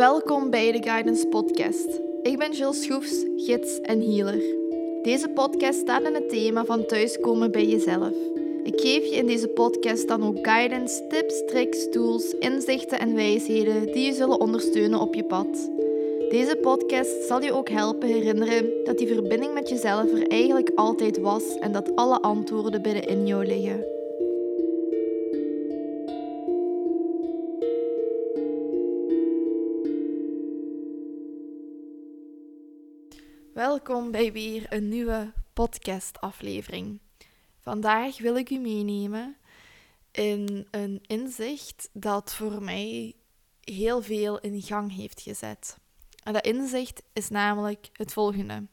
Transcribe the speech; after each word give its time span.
Welkom 0.00 0.50
bij 0.50 0.72
de 0.72 0.82
Guidance 0.82 1.26
Podcast. 1.26 2.00
Ik 2.22 2.38
ben 2.38 2.52
Jill 2.52 2.72
Schroefs, 2.72 3.24
gids 3.36 3.80
en 3.80 4.00
healer. 4.00 4.42
Deze 5.02 5.28
podcast 5.28 5.78
staat 5.78 6.02
in 6.02 6.14
het 6.14 6.28
thema 6.28 6.64
van 6.64 6.86
thuiskomen 6.86 7.50
bij 7.50 7.66
jezelf. 7.66 8.12
Ik 8.62 8.80
geef 8.80 9.04
je 9.04 9.16
in 9.16 9.26
deze 9.26 9.48
podcast 9.48 10.08
dan 10.08 10.22
ook 10.22 10.38
guidance, 10.46 11.06
tips, 11.06 11.44
tricks, 11.46 11.90
tools, 11.90 12.34
inzichten 12.34 12.98
en 12.98 13.14
wijsheden 13.14 13.92
die 13.92 14.06
je 14.06 14.12
zullen 14.12 14.40
ondersteunen 14.40 15.00
op 15.00 15.14
je 15.14 15.24
pad. 15.24 15.70
Deze 16.30 16.58
podcast 16.62 17.22
zal 17.26 17.42
je 17.42 17.52
ook 17.52 17.68
helpen 17.68 18.08
herinneren 18.08 18.70
dat 18.84 18.98
die 18.98 19.06
verbinding 19.06 19.54
met 19.54 19.68
jezelf 19.68 20.12
er 20.12 20.28
eigenlijk 20.28 20.70
altijd 20.74 21.18
was 21.18 21.58
en 21.58 21.72
dat 21.72 21.96
alle 21.96 22.20
antwoorden 22.20 22.82
binnenin 22.82 23.26
jou 23.26 23.46
liggen. 23.46 23.99
Welkom 33.70 34.10
bij 34.10 34.32
weer 34.32 34.66
een 34.68 34.88
nieuwe 34.88 35.32
podcast-aflevering. 35.52 37.00
Vandaag 37.58 38.18
wil 38.18 38.36
ik 38.36 38.50
u 38.50 38.58
meenemen 38.58 39.36
in 40.10 40.66
een 40.70 41.00
inzicht 41.06 41.88
dat 41.92 42.34
voor 42.34 42.62
mij 42.62 43.14
heel 43.60 44.02
veel 44.02 44.38
in 44.38 44.62
gang 44.62 44.94
heeft 44.94 45.20
gezet. 45.20 45.78
En 46.22 46.32
dat 46.32 46.44
inzicht 46.44 47.02
is 47.12 47.28
namelijk 47.28 47.88
het 47.92 48.12
volgende: 48.12 48.66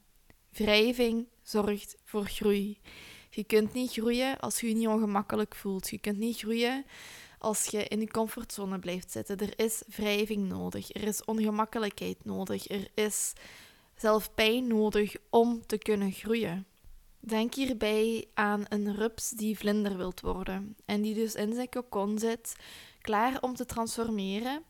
wrijving 0.49 1.27
zorgt 1.41 1.95
voor 2.03 2.25
groei. 2.25 2.79
Je 3.29 3.43
kunt 3.43 3.73
niet 3.73 3.91
groeien 3.91 4.39
als 4.39 4.59
je 4.59 4.67
je 4.67 4.75
niet 4.75 4.87
ongemakkelijk 4.87 5.55
voelt. 5.55 5.89
Je 5.89 5.99
kunt 5.99 6.17
niet 6.17 6.37
groeien 6.37 6.85
als 7.37 7.65
je 7.65 7.83
in 7.83 7.99
de 7.99 8.07
comfortzone 8.07 8.79
blijft 8.79 9.11
zitten. 9.11 9.37
Er 9.37 9.59
is 9.59 9.83
wrijving 9.87 10.47
nodig. 10.47 10.93
Er 10.93 11.03
is 11.03 11.25
ongemakkelijkheid 11.25 12.25
nodig. 12.25 12.69
Er 12.69 12.87
is 12.93 13.33
zelf 13.97 14.33
pijn 14.33 14.67
nodig 14.67 15.15
om 15.29 15.65
te 15.65 15.77
kunnen 15.77 16.11
groeien. 16.11 16.65
Denk 17.19 17.53
hierbij 17.53 18.27
aan 18.33 18.65
een 18.69 18.95
rups 18.95 19.29
die 19.29 19.57
vlinder 19.57 19.97
wilt 19.97 20.21
worden 20.21 20.75
en 20.85 21.01
die 21.01 21.13
dus 21.13 21.35
in 21.35 21.53
zijn 21.53 21.69
kokon 21.69 22.19
zit, 22.19 22.55
klaar 23.01 23.41
om 23.41 23.55
te 23.55 23.65
transformeren. 23.65 24.63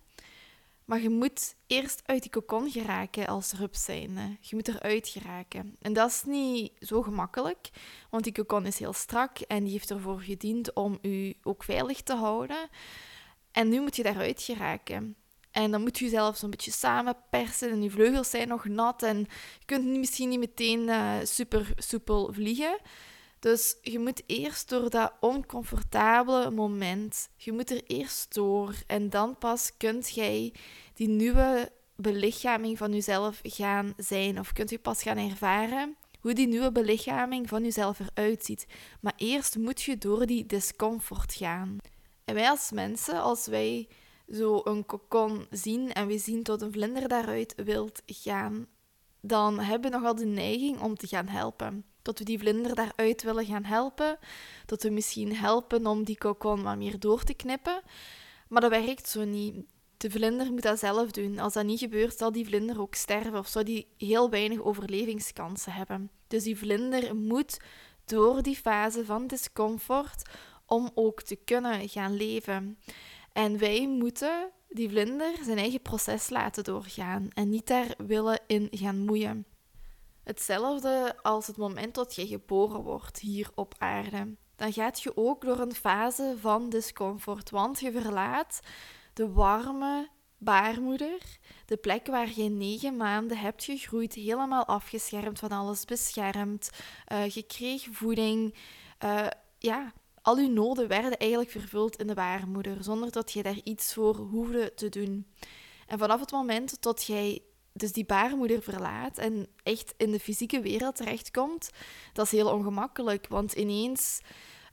Maar 0.86 1.02
je 1.02 1.09
moet 1.09 1.55
eerst 1.67 2.02
uit 2.05 2.22
die 2.22 2.31
kokon 2.31 2.72
geraken 2.72 3.28
als 3.28 3.53
rups 3.53 3.83
zijnde. 3.83 4.38
Je 4.42 4.55
moet 4.55 4.67
eruit 4.67 5.08
geraken. 5.08 5.75
En 5.81 5.94
dat 5.94 6.09
is 6.09 6.23
niet 6.23 6.72
zo 6.80 7.02
gemakkelijk, 7.02 7.70
want 8.09 8.23
die 8.23 8.33
kokon 8.33 8.66
is 8.66 8.80
heel 8.80 8.94
strak 8.94 9.39
en 9.39 9.64
die 9.64 9.72
heeft 9.72 9.92
ervoor 9.92 10.22
gediend 10.22 10.73
om 10.73 10.98
u 11.02 11.33
ook 11.44 11.64
veilig 11.64 12.02
te 12.02 12.14
houden. 12.16 12.70
En 13.52 13.70
nu 13.70 13.81
moet 13.81 13.95
je 13.95 14.03
daaruit 14.03 14.42
geraken. 14.42 15.16
En 15.58 15.72
dan 15.72 15.82
moet 15.82 15.98
je 15.98 16.06
jezelf 16.06 16.38
zo'n 16.38 16.50
beetje 16.50 16.72
samenpersen 16.72 17.70
en 17.70 17.84
je 17.84 17.90
vleugels 17.90 18.30
zijn 18.30 18.48
nog 18.48 18.66
nat 18.66 19.04
en 19.04 19.18
je 19.60 19.66
kunt 19.66 19.86
misschien 19.86 20.30
niet 20.30 20.40
meteen 20.40 20.80
uh, 20.80 21.14
super 21.24 21.74
soepel 21.76 22.34
vliegen. 22.34 22.78
Dus 23.40 23.76
je 23.82 24.00
moet 24.00 24.24
eerst 24.26 24.70
door 24.70 24.90
dat 24.90 25.14
oncomfortabele 25.20 26.52
moment, 26.52 27.30
je 27.36 27.52
moet 27.52 27.72
er 27.72 27.82
eerst 27.88 28.34
door 28.34 28.74
en 28.88 29.10
dan 29.10 29.38
pas 29.38 29.72
kunt 29.78 30.10
jij 30.10 30.54
die 30.94 31.08
nieuwe 31.08 31.72
belichaming 31.96 32.78
van 32.78 32.94
jezelf 32.94 33.40
gaan 33.44 33.94
zijn 33.98 34.40
of 34.40 34.54
kunt 34.54 34.70
je 34.70 34.80
pas 34.80 35.02
gaan 35.04 35.18
ervaren 35.18 35.96
hoe 36.22 36.34
die 36.34 36.48
nieuwe 36.48 36.72
belichaming 36.72 37.50
van 37.50 37.64
jezelf 37.64 38.00
eruit 38.00 38.46
ziet. 38.46 38.68
Maar 39.02 39.14
eerst 39.16 39.56
moet 39.56 39.82
je 39.82 39.98
door 39.98 40.26
die 40.26 40.46
discomfort 40.46 41.34
gaan. 41.34 41.78
En 42.26 42.36
wij 42.36 42.50
als 42.50 42.72
mensen, 42.72 43.22
als 43.22 43.48
wij 43.48 43.88
zo 44.30 44.61
een 44.64 44.86
kokon 44.86 45.45
zien 45.50 45.94
en 45.94 46.08
we 46.08 46.17
zien 46.17 46.44
tot 46.44 46.61
een 46.61 46.72
vlinder 46.72 47.08
daaruit 47.08 47.53
wilt 47.56 48.02
gaan, 48.05 48.67
dan 49.21 49.60
hebben 49.60 49.92
we 49.92 49.98
nogal 49.98 50.15
de 50.15 50.26
neiging 50.26 50.82
om 50.82 50.95
te 50.95 51.08
gaan 51.08 51.27
helpen. 51.27 51.86
Dat 52.02 52.20
we 52.20 52.26
die 52.26 52.39
vlinder 52.39 52.76
daaruit 52.76 53.23
willen 53.23 53.45
gaan 53.45 53.64
helpen. 53.64 54.20
Dat 54.66 54.83
we 54.83 54.89
misschien 54.89 55.36
helpen 55.36 55.87
om 55.87 56.04
die 56.04 56.17
kokon 56.17 56.64
wat 56.64 56.77
meer 56.77 56.99
door 56.99 57.23
te 57.23 57.33
knippen. 57.33 57.82
Maar 58.48 58.61
dat 58.61 58.70
werkt 58.70 59.10
zo 59.10 59.23
niet. 59.23 59.66
De 59.98 60.11
vlinder 60.11 60.52
moet 60.52 60.61
dat 60.61 60.80
zelf 60.80 61.11
doen. 61.11 61.39
Als 61.39 61.54
dat 61.54 61.66
niet 61.66 61.80
gebeurt, 61.80 62.17
zal 62.17 62.32
die 62.32 62.45
vlinder 62.45 62.82
ook 62.82 62.95
sterven 62.95 63.39
of 63.39 63.48
zou 63.48 63.66
die 63.66 63.87
heel 63.98 64.30
weinig 64.30 64.61
overlevingskansen 64.61 65.73
hebben. 65.73 66.10
Dus 66.27 66.43
die 66.43 66.58
vlinder 66.58 67.16
moet 67.16 67.58
door 68.05 68.42
die 68.42 68.55
fase 68.55 69.05
van 69.05 69.27
discomfort 69.27 70.30
om 70.66 70.92
ook 70.93 71.21
te 71.21 71.36
kunnen 71.36 71.89
gaan 71.89 72.16
leven. 72.16 72.77
En 73.37 73.58
wij 73.58 73.87
moeten 73.87 74.52
die 74.70 74.89
vlinder 74.89 75.33
zijn 75.43 75.58
eigen 75.58 75.81
proces 75.81 76.30
laten 76.30 76.64
doorgaan 76.64 77.27
en 77.33 77.49
niet 77.49 77.67
daar 77.67 77.93
willen 77.98 78.39
in 78.48 78.67
gaan 78.71 79.05
moeien. 79.05 79.45
Hetzelfde 80.23 81.15
als 81.21 81.48
het 81.48 81.58
moment 81.58 81.95
dat 81.95 82.15
je 82.15 82.27
geboren 82.27 82.81
wordt 82.81 83.20
hier 83.20 83.49
op 83.55 83.75
aarde. 83.77 84.36
Dan 84.55 84.73
gaat 84.73 85.02
je 85.02 85.17
ook 85.17 85.42
door 85.42 85.59
een 85.59 85.75
fase 85.75 86.36
van 86.39 86.70
discomfort, 86.70 87.49
want 87.49 87.80
je 87.80 87.92
verlaat 87.92 88.59
de 89.14 89.31
warme 89.31 90.09
baarmoeder, 90.37 91.37
de 91.65 91.77
plek 91.77 92.08
waar 92.08 92.31
je 92.36 92.49
negen 92.49 92.98
maanden 92.98 93.37
hebt 93.37 93.64
gegroeid, 93.64 94.14
helemaal 94.14 94.65
afgeschermd 94.65 95.39
van 95.39 95.49
alles, 95.49 95.86
beschermd. 95.86 96.69
Uh, 97.11 97.30
je 97.30 97.43
kreeg 97.43 97.87
voeding. 97.92 98.55
Uh, 99.04 99.27
ja, 99.58 99.93
al 100.27 100.38
uw 100.38 100.49
noden 100.49 100.88
werden 100.88 101.17
eigenlijk 101.17 101.52
vervuld 101.52 101.95
in 101.95 102.08
de 102.08 102.14
baarmoeder, 102.14 102.83
zonder 102.83 103.11
dat 103.11 103.32
je 103.32 103.43
daar 103.43 103.60
iets 103.64 103.93
voor 103.93 104.15
hoefde 104.15 104.73
te 104.76 104.89
doen. 104.89 105.27
En 105.88 105.98
vanaf 105.98 106.20
het 106.20 106.32
moment 106.32 106.82
dat 106.82 107.04
jij 107.04 107.42
dus 107.73 107.92
die 107.92 108.05
baarmoeder 108.05 108.61
verlaat 108.61 109.17
en 109.17 109.48
echt 109.64 109.93
in 109.98 110.11
de 110.11 110.20
fysieke 110.20 110.61
wereld 110.61 110.95
terechtkomt, 110.95 111.70
dat 112.14 112.26
is 112.26 112.32
heel 112.32 112.52
ongemakkelijk, 112.52 113.27
want 113.27 113.54
ineens 113.54 114.21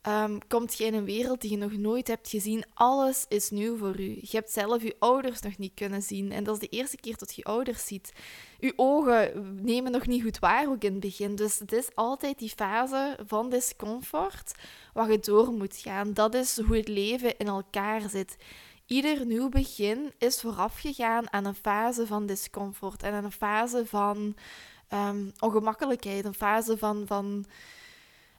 um, 0.07 0.39
komt 0.49 0.79
je 0.79 0.85
in 0.85 0.95
een 0.95 1.05
wereld 1.05 1.41
die 1.41 1.51
je 1.51 1.57
nog 1.57 1.73
nooit 1.73 2.09
hebt 2.09 2.29
gezien. 2.29 2.65
Alles 2.75 3.25
is 3.29 3.51
nieuw 3.51 3.77
voor 3.77 4.01
u. 4.01 4.19
Je 4.21 4.37
hebt 4.37 4.51
zelf 4.51 4.83
je 4.83 4.97
ouders 4.99 5.41
nog 5.41 5.59
niet 5.59 5.75
kunnen 5.75 6.03
zien. 6.03 6.33
En 6.33 6.45
dat 6.45 6.55
is 6.55 6.69
de 6.69 6.77
eerste 6.77 6.97
keer 6.97 7.17
dat 7.17 7.35
je 7.35 7.45
ouders 7.45 7.87
ziet. 7.87 8.13
Uw 8.61 8.73
ogen 8.77 9.55
nemen 9.63 9.93
nog 9.93 10.07
niet 10.07 10.23
goed 10.23 10.39
waar 10.39 10.69
ook 10.69 10.83
in 10.83 10.91
het 10.91 11.01
begin. 11.01 11.35
Dus 11.35 11.59
het 11.59 11.73
is 11.73 11.89
altijd 11.95 12.39
die 12.39 12.53
fase 12.57 13.19
van 13.27 13.51
discomfort 13.51 14.55
waar 14.93 15.11
je 15.11 15.19
door 15.19 15.53
moet 15.53 15.77
gaan. 15.77 16.13
Dat 16.13 16.35
is 16.35 16.61
hoe 16.61 16.77
het 16.77 16.89
leven 16.89 17.37
in 17.37 17.47
elkaar 17.47 18.09
zit. 18.09 18.37
Ieder 18.87 19.27
nieuw 19.27 19.49
begin 19.49 20.13
is 20.19 20.41
voorafgegaan 20.41 21.33
aan 21.33 21.45
een 21.45 21.55
fase 21.55 22.07
van 22.07 22.27
discomfort 22.27 23.03
en 23.03 23.13
aan 23.13 23.25
een 23.25 23.33
fase 23.33 23.87
van 23.87 24.37
um, 24.93 25.33
ongemakkelijkheid, 25.39 26.25
een 26.25 26.35
fase 26.35 26.79
van, 26.79 27.07
van 27.07 27.45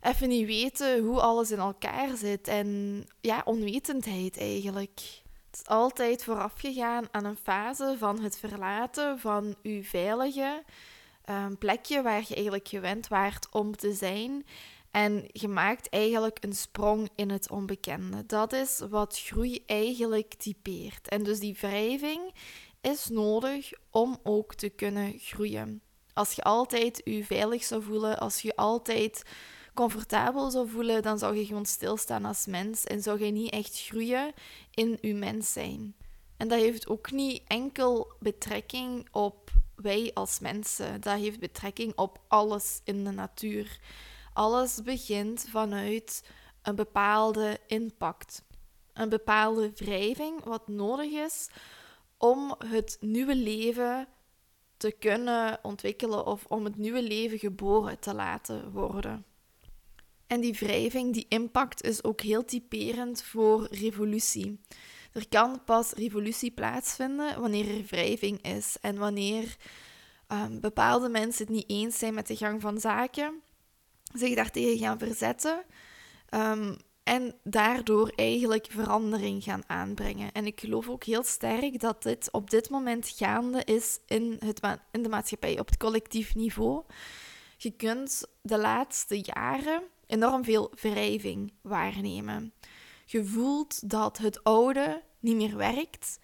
even 0.05 0.29
niet 0.29 0.45
weten 0.45 1.03
hoe 1.03 1.21
alles 1.21 1.51
in 1.51 1.57
elkaar 1.57 2.17
zit. 2.17 2.47
En 2.47 3.03
ja, 3.21 3.41
onwetendheid 3.45 4.37
eigenlijk. 4.37 5.01
Het 5.51 5.59
is 5.63 5.67
altijd 5.67 6.23
voorafgegaan 6.23 7.07
aan 7.11 7.25
een 7.25 7.37
fase 7.43 7.95
van 7.97 8.19
het 8.19 8.37
verlaten 8.37 9.19
van 9.19 9.55
uw 9.63 9.83
veilige 9.83 10.63
um, 11.29 11.57
plekje 11.57 12.01
waar 12.01 12.23
je 12.27 12.33
eigenlijk 12.33 12.67
gewend 12.67 13.07
waart 13.07 13.47
om 13.51 13.75
te 13.75 13.93
zijn. 13.93 14.45
En 14.91 15.29
je 15.31 15.47
maakt 15.47 15.89
eigenlijk 15.89 16.37
een 16.43 16.55
sprong 16.55 17.09
in 17.15 17.29
het 17.29 17.49
onbekende. 17.49 18.25
Dat 18.25 18.53
is 18.53 18.81
wat 18.89 19.19
groei 19.19 19.63
eigenlijk 19.65 20.33
typeert. 20.33 21.07
En 21.07 21.23
dus 21.23 21.39
die 21.39 21.57
wrijving 21.59 22.33
is 22.81 23.07
nodig 23.07 23.71
om 23.89 24.19
ook 24.23 24.53
te 24.53 24.69
kunnen 24.69 25.13
groeien. 25.17 25.81
Als 26.13 26.31
je 26.31 26.43
altijd 26.43 27.01
je 27.03 27.25
veilig 27.25 27.63
zou 27.63 27.83
voelen, 27.83 28.19
als 28.19 28.41
je 28.41 28.55
altijd 28.55 29.23
comfortabel 29.75 30.51
zou 30.51 30.69
voelen, 30.69 31.01
dan 31.01 31.19
zou 31.19 31.35
je 31.37 31.45
gewoon 31.45 31.65
stilstaan 31.65 32.25
als 32.25 32.45
mens 32.45 32.83
en 32.83 33.01
zou 33.01 33.25
je 33.25 33.31
niet 33.31 33.51
echt 33.51 33.81
groeien 33.81 34.33
in 34.71 34.97
je 35.01 35.13
mens 35.13 35.53
zijn. 35.53 35.95
En 36.37 36.47
dat 36.47 36.59
heeft 36.59 36.87
ook 36.87 37.11
niet 37.11 37.43
enkel 37.47 38.13
betrekking 38.19 39.07
op 39.11 39.51
wij 39.75 40.11
als 40.13 40.39
mensen, 40.39 41.01
dat 41.01 41.19
heeft 41.19 41.39
betrekking 41.39 41.95
op 41.95 42.19
alles 42.27 42.81
in 42.83 43.03
de 43.03 43.11
natuur. 43.11 43.79
Alles 44.33 44.81
begint 44.83 45.45
vanuit 45.49 46.23
een 46.61 46.75
bepaalde 46.75 47.59
impact, 47.67 48.43
een 48.93 49.09
bepaalde 49.09 49.71
wrijving, 49.75 50.43
wat 50.43 50.67
nodig 50.67 51.11
is 51.11 51.49
om 52.17 52.55
het 52.65 52.97
nieuwe 52.99 53.35
leven 53.35 54.07
te 54.77 54.91
kunnen 54.91 55.59
ontwikkelen 55.61 56.25
of 56.25 56.45
om 56.47 56.63
het 56.63 56.77
nieuwe 56.77 57.03
leven 57.03 57.39
geboren 57.39 57.99
te 57.99 58.13
laten 58.13 58.71
worden. 58.71 59.25
En 60.27 60.41
die 60.41 60.53
wrijving, 60.53 61.13
die 61.13 61.25
impact 61.29 61.83
is 61.83 62.03
ook 62.03 62.21
heel 62.21 62.45
typerend 62.45 63.23
voor 63.23 63.67
revolutie. 63.71 64.59
Er 65.13 65.27
kan 65.29 65.63
pas 65.65 65.91
revolutie 65.91 66.51
plaatsvinden 66.51 67.39
wanneer 67.41 67.69
er 67.69 67.85
wrijving 67.85 68.41
is 68.41 68.77
en 68.81 68.97
wanneer 68.97 69.55
um, 70.27 70.59
bepaalde 70.59 71.09
mensen 71.09 71.45
het 71.45 71.55
niet 71.55 71.69
eens 71.69 71.97
zijn 71.97 72.13
met 72.13 72.27
de 72.27 72.35
gang 72.35 72.61
van 72.61 72.79
zaken, 72.79 73.41
zich 74.13 74.35
daartegen 74.35 74.77
gaan 74.77 74.99
verzetten, 74.99 75.63
um, 76.29 76.77
En 77.03 77.35
daardoor 77.43 78.11
eigenlijk 78.15 78.67
verandering 78.69 79.43
gaan 79.43 79.63
aanbrengen. 79.67 80.31
En 80.31 80.45
ik 80.45 80.59
geloof 80.59 80.89
ook 80.89 81.03
heel 81.03 81.23
sterk 81.23 81.79
dat 81.79 82.03
dit 82.03 82.31
op 82.31 82.49
dit 82.49 82.69
moment 82.69 83.13
gaande 83.15 83.63
is 83.63 83.99
in, 84.07 84.37
het 84.39 84.59
in 84.91 85.03
de 85.03 85.09
maatschappij, 85.09 85.59
op 85.59 85.67
het 85.67 85.77
collectief 85.77 86.35
niveau. 86.35 86.83
Je 87.57 87.71
kunt 87.71 88.23
de 88.41 88.57
laatste 88.57 89.19
jaren 89.21 89.83
enorm 90.07 90.43
veel 90.43 90.71
wrijving 90.81 91.53
waarnemen. 91.61 92.53
Je 93.05 93.25
voelt 93.25 93.89
dat 93.89 94.17
het 94.17 94.43
oude 94.43 95.01
niet 95.19 95.35
meer 95.35 95.57
werkt, 95.57 96.19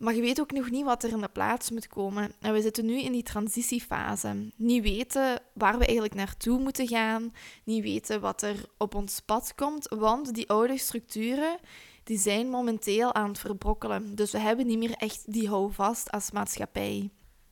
maar 0.00 0.14
je 0.14 0.20
weet 0.20 0.40
ook 0.40 0.52
nog 0.52 0.70
niet 0.70 0.84
wat 0.84 1.02
er 1.02 1.10
in 1.10 1.20
de 1.20 1.28
plaats 1.28 1.70
moet 1.70 1.86
komen. 1.86 2.32
En 2.40 2.52
we 2.52 2.60
zitten 2.60 2.86
nu 2.86 3.00
in 3.00 3.12
die 3.12 3.22
transitiefase. 3.22 4.52
Niet 4.56 4.82
weten 4.82 5.42
waar 5.54 5.78
we 5.78 5.84
eigenlijk 5.84 6.14
naartoe 6.14 6.58
moeten 6.58 6.88
gaan. 6.88 7.32
Niet 7.64 7.82
weten 7.82 8.20
wat 8.20 8.42
er 8.42 8.64
op 8.78 8.94
ons 8.94 9.20
pad 9.20 9.54
komt. 9.54 9.88
Want 9.88 10.34
die 10.34 10.48
oude 10.48 10.78
structuren 10.78 11.58
die 12.04 12.18
zijn 12.18 12.48
momenteel 12.48 13.14
aan 13.14 13.28
het 13.28 13.38
verbrokkelen. 13.38 14.14
Dus 14.14 14.30
we 14.30 14.38
hebben 14.38 14.66
niet 14.66 14.78
meer 14.78 14.94
echt 14.96 15.32
die 15.32 15.48
houvast 15.48 16.10
als 16.10 16.30
maatschappij. 16.30 17.10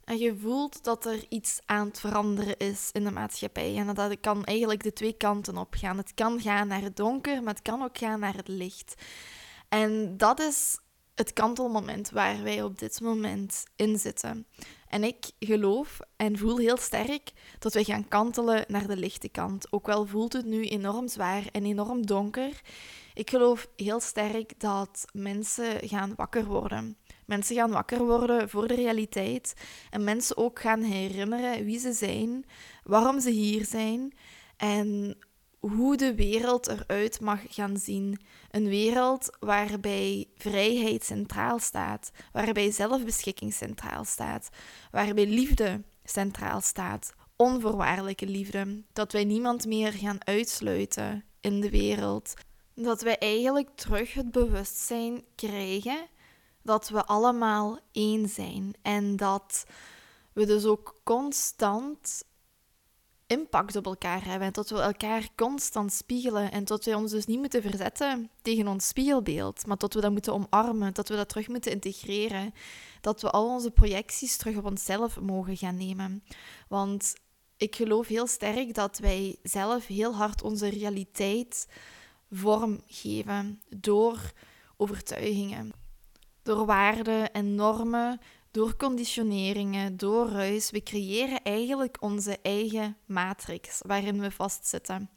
En 0.08 0.19
je 0.19 0.37
voelt 0.37 0.84
dat 0.84 1.06
er 1.06 1.25
iets 1.28 1.60
aan 1.66 1.87
het 1.87 2.00
veranderen 2.00 2.56
is 2.56 2.90
in 2.93 3.05
de 3.05 3.10
maatschappij. 3.10 3.76
En 3.76 3.94
dat 3.94 4.20
kan 4.20 4.44
eigenlijk 4.44 4.82
de 4.82 4.93
twee 4.93 5.12
kanten 5.12 5.56
op 5.56 5.75
gaan. 5.75 5.96
Het 5.96 6.14
kan 6.14 6.40
gaan 6.40 6.69
naar 6.69 6.81
het 6.81 6.96
donker, 6.96 7.43
maar 7.43 7.55
het 7.55 7.62
kan 7.62 7.82
ook 7.82 7.99
gaan 7.99 8.20
naar 8.20 8.37
het 8.37 8.49
licht. 8.49 8.94
En 9.69 10.16
dat 10.16 10.40
is 10.40 10.78
het 11.14 11.32
kantelmoment 11.32 12.10
waar 12.10 12.43
wij 12.43 12.62
op 12.62 12.78
dit 12.78 13.00
moment 13.00 13.64
in 13.76 13.99
zitten. 13.99 14.46
En 14.87 15.05
ik 15.05 15.31
geloof 15.38 15.99
en 16.16 16.38
voel 16.38 16.56
heel 16.58 16.76
sterk 16.76 17.32
dat 17.58 17.75
wij 17.75 17.84
gaan 17.84 18.08
kantelen 18.08 18.64
naar 18.69 18.87
de 18.87 18.96
lichte 18.96 19.28
kant. 19.28 19.72
Ook 19.72 19.87
wel 19.87 20.06
voelt 20.06 20.32
het 20.32 20.46
nu 20.46 20.64
enorm 20.64 21.08
zwaar 21.08 21.43
en 21.52 21.64
enorm 21.64 22.06
donker. 22.06 22.61
Ik 23.14 23.31
geloof 23.31 23.69
heel 23.76 24.00
sterk 24.00 24.61
dat 24.61 25.04
mensen 25.12 25.88
gaan 25.88 26.12
wakker 26.16 26.44
worden. 26.44 26.96
Mensen 27.28 27.56
gaan 27.56 27.70
wakker 27.70 28.04
worden 28.04 28.48
voor 28.48 28.69
de 28.69 28.75
realiteit 28.75 29.54
en 29.90 30.04
mensen 30.04 30.36
ook 30.36 30.60
gaan 30.60 30.82
herinneren 30.82 31.64
wie 31.64 31.78
ze 31.78 31.92
zijn, 31.92 32.44
waarom 32.84 33.20
ze 33.20 33.30
hier 33.30 33.64
zijn 33.64 34.12
en 34.56 35.19
hoe 35.58 35.96
de 35.96 36.14
wereld 36.14 36.66
eruit 36.69 37.20
mag 37.20 37.40
gaan 37.48 37.76
zien. 37.76 38.20
Een 38.50 38.69
wereld 38.69 39.36
waarbij 39.40 40.26
vrijheid 40.36 41.04
centraal 41.04 41.58
staat, 41.58 42.10
waarbij 42.32 42.70
zelfbeschikking 42.70 43.52
centraal 43.52 44.04
staat, 44.04 44.48
waarbij 44.90 45.26
liefde 45.26 45.82
centraal 46.04 46.60
staat, 46.60 47.12
onvoorwaardelijke 47.36 48.26
liefde, 48.26 48.82
dat 48.92 49.12
wij 49.12 49.25
niemand 49.25 49.66
meer 49.66 49.92
gaan 49.92 50.26
uitsluiten 50.26 51.25
in 51.40 51.60
de 51.60 51.70
wereld, 51.70 52.34
dat 52.75 53.02
wij 53.02 53.19
eigenlijk 53.19 53.69
terug 53.75 54.14
het 54.14 54.30
bewustzijn 54.30 55.22
krijgen 55.34 56.16
dat 56.68 56.88
we 56.88 57.04
allemaal 57.04 57.78
één 57.92 58.28
zijn 58.28 58.74
en 58.82 59.16
dat 59.16 59.64
we 60.32 60.46
dus 60.46 60.64
ook 60.64 61.00
constant 61.04 62.24
impact 63.26 63.76
op 63.76 63.86
elkaar 63.86 64.24
hebben 64.24 64.46
en 64.46 64.52
dat 64.52 64.70
we 64.70 64.80
elkaar 64.80 65.28
constant 65.36 65.92
spiegelen 65.92 66.52
en 66.52 66.64
dat 66.64 66.84
we 66.84 66.96
ons 66.96 67.10
dus 67.10 67.26
niet 67.26 67.38
moeten 67.38 67.62
verzetten 67.62 68.30
tegen 68.42 68.68
ons 68.68 68.88
spiegelbeeld, 68.88 69.66
maar 69.66 69.76
dat 69.76 69.94
we 69.94 70.00
dat 70.00 70.12
moeten 70.12 70.32
omarmen, 70.32 70.94
dat 70.94 71.08
we 71.08 71.16
dat 71.16 71.28
terug 71.28 71.48
moeten 71.48 71.72
integreren, 71.72 72.54
dat 73.00 73.20
we 73.20 73.30
al 73.30 73.48
onze 73.48 73.70
projecties 73.70 74.36
terug 74.36 74.56
op 74.56 74.64
onszelf 74.64 75.20
mogen 75.20 75.56
gaan 75.56 75.76
nemen. 75.76 76.24
Want 76.68 77.14
ik 77.56 77.76
geloof 77.76 78.06
heel 78.06 78.26
sterk 78.26 78.74
dat 78.74 78.98
wij 78.98 79.38
zelf 79.42 79.86
heel 79.86 80.14
hard 80.14 80.42
onze 80.42 80.68
realiteit 80.68 81.68
vormgeven 82.30 83.62
door 83.68 84.32
overtuigingen, 84.76 85.72
door 86.48 86.66
waarden 86.66 87.32
en 87.32 87.54
normen 87.54 88.20
door 88.50 88.76
conditioneringen, 88.76 89.96
door 89.96 90.28
ruis, 90.28 90.70
we 90.70 90.82
creëren 90.82 91.42
eigenlijk 91.42 91.96
onze 92.00 92.38
eigen 92.42 92.96
matrix 93.06 93.80
waarin 93.86 94.20
we 94.20 94.30
vastzitten. 94.30 95.10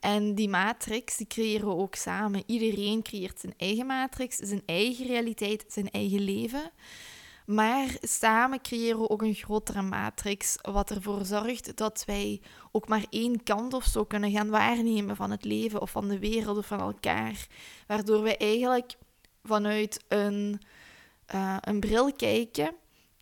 En 0.00 0.34
die 0.34 0.48
matrix 0.48 1.16
die 1.16 1.26
creëren 1.26 1.68
we 1.68 1.74
ook 1.74 1.94
samen. 1.94 2.42
Iedereen 2.46 3.02
creëert 3.02 3.40
zijn 3.40 3.54
eigen 3.56 3.86
matrix, 3.86 4.36
zijn 4.36 4.62
eigen 4.66 5.06
realiteit, 5.06 5.64
zijn 5.68 5.90
eigen 5.90 6.20
leven. 6.20 6.70
Maar 7.46 7.96
samen 8.00 8.60
creëren 8.60 9.00
we 9.00 9.08
ook 9.08 9.22
een 9.22 9.34
grotere 9.34 9.82
matrix, 9.82 10.56
wat 10.60 10.90
ervoor 10.90 11.24
zorgt 11.24 11.76
dat 11.76 12.02
wij 12.06 12.40
ook 12.72 12.88
maar 12.88 13.04
één 13.10 13.42
kant 13.42 13.74
of 13.74 13.84
zo 13.84 14.04
kunnen 14.04 14.30
gaan 14.30 14.50
waarnemen 14.50 15.16
van 15.16 15.30
het 15.30 15.44
leven 15.44 15.80
of 15.80 15.90
van 15.90 16.08
de 16.08 16.18
wereld 16.18 16.58
of 16.58 16.66
van 16.66 16.80
elkaar. 16.80 17.46
Waardoor 17.86 18.22
we 18.22 18.36
eigenlijk 18.36 18.96
vanuit 19.42 20.04
een 20.08 20.60
uh, 21.34 21.56
een 21.60 21.80
bril 21.80 22.12
kijken 22.12 22.74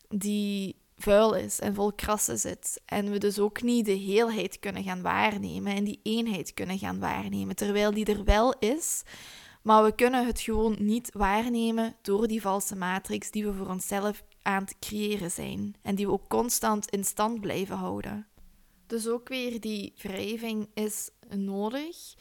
die 0.08 0.76
vuil 0.96 1.34
is 1.34 1.60
en 1.60 1.74
vol 1.74 1.92
krassen 1.92 2.38
zit. 2.38 2.80
En 2.84 3.10
we 3.10 3.18
dus 3.18 3.38
ook 3.38 3.62
niet 3.62 3.84
de 3.84 3.92
heelheid 3.92 4.58
kunnen 4.58 4.82
gaan 4.82 5.02
waarnemen 5.02 5.74
en 5.74 5.84
die 5.84 6.00
eenheid 6.02 6.54
kunnen 6.54 6.78
gaan 6.78 6.98
waarnemen, 6.98 7.56
terwijl 7.56 7.94
die 7.94 8.04
er 8.04 8.24
wel 8.24 8.54
is. 8.58 9.02
Maar 9.62 9.84
we 9.84 9.94
kunnen 9.94 10.26
het 10.26 10.40
gewoon 10.40 10.76
niet 10.78 11.10
waarnemen 11.12 11.96
door 12.02 12.26
die 12.26 12.40
valse 12.40 12.76
matrix 12.76 13.30
die 13.30 13.46
we 13.46 13.52
voor 13.52 13.68
onszelf 13.68 14.24
aan 14.42 14.62
het 14.62 14.76
creëren 14.78 15.30
zijn. 15.30 15.74
En 15.82 15.94
die 15.94 16.06
we 16.06 16.12
ook 16.12 16.28
constant 16.28 16.90
in 16.90 17.04
stand 17.04 17.40
blijven 17.40 17.76
houden. 17.76 18.26
Dus 18.86 19.08
ook 19.08 19.28
weer 19.28 19.60
die 19.60 19.92
wrijving 19.96 20.68
is 20.74 21.10
nodig 21.28 22.14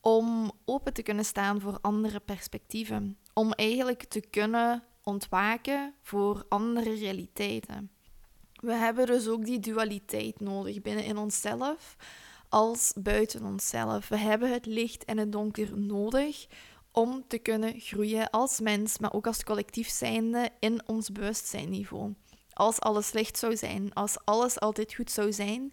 om 0.00 0.52
open 0.64 0.92
te 0.92 1.02
kunnen 1.02 1.24
staan 1.24 1.60
voor 1.60 1.78
andere 1.80 2.20
perspectieven. 2.20 3.18
Om 3.38 3.52
eigenlijk 3.52 4.04
te 4.04 4.20
kunnen 4.20 4.82
ontwaken 5.02 5.94
voor 6.02 6.44
andere 6.48 6.94
realiteiten. 6.94 7.90
We 8.54 8.72
hebben 8.72 9.06
dus 9.06 9.28
ook 9.28 9.44
die 9.44 9.60
dualiteit 9.60 10.40
nodig 10.40 10.82
binnen 10.82 11.04
in 11.04 11.16
onszelf 11.16 11.96
als 12.48 12.92
buiten 12.98 13.44
onszelf. 13.44 14.08
We 14.08 14.16
hebben 14.16 14.52
het 14.52 14.66
licht 14.66 15.04
en 15.04 15.18
het 15.18 15.32
donker 15.32 15.78
nodig 15.78 16.46
om 16.92 17.24
te 17.28 17.38
kunnen 17.38 17.80
groeien 17.80 18.30
als 18.30 18.60
mens, 18.60 18.98
maar 18.98 19.12
ook 19.12 19.26
als 19.26 19.44
collectief 19.44 19.88
zijnde 19.88 20.50
in 20.58 20.88
ons 20.88 21.12
bewustzijnniveau. 21.12 22.14
Als 22.52 22.80
alles 22.80 23.12
licht 23.12 23.38
zou 23.38 23.56
zijn, 23.56 23.94
als 23.94 24.16
alles 24.24 24.60
altijd 24.60 24.94
goed 24.94 25.10
zou 25.10 25.32
zijn, 25.32 25.72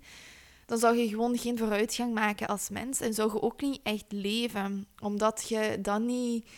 dan 0.65 0.77
zou 0.77 0.98
je 0.98 1.07
gewoon 1.07 1.38
geen 1.38 1.57
vooruitgang 1.57 2.13
maken 2.13 2.48
als 2.48 2.69
mens 2.69 3.00
en 3.00 3.13
zou 3.13 3.33
je 3.33 3.42
ook 3.42 3.62
niet 3.62 3.80
echt 3.83 4.06
leven, 4.12 4.88
omdat 5.00 5.48
je 5.48 5.77
dan 5.81 6.06
niet 6.06 6.50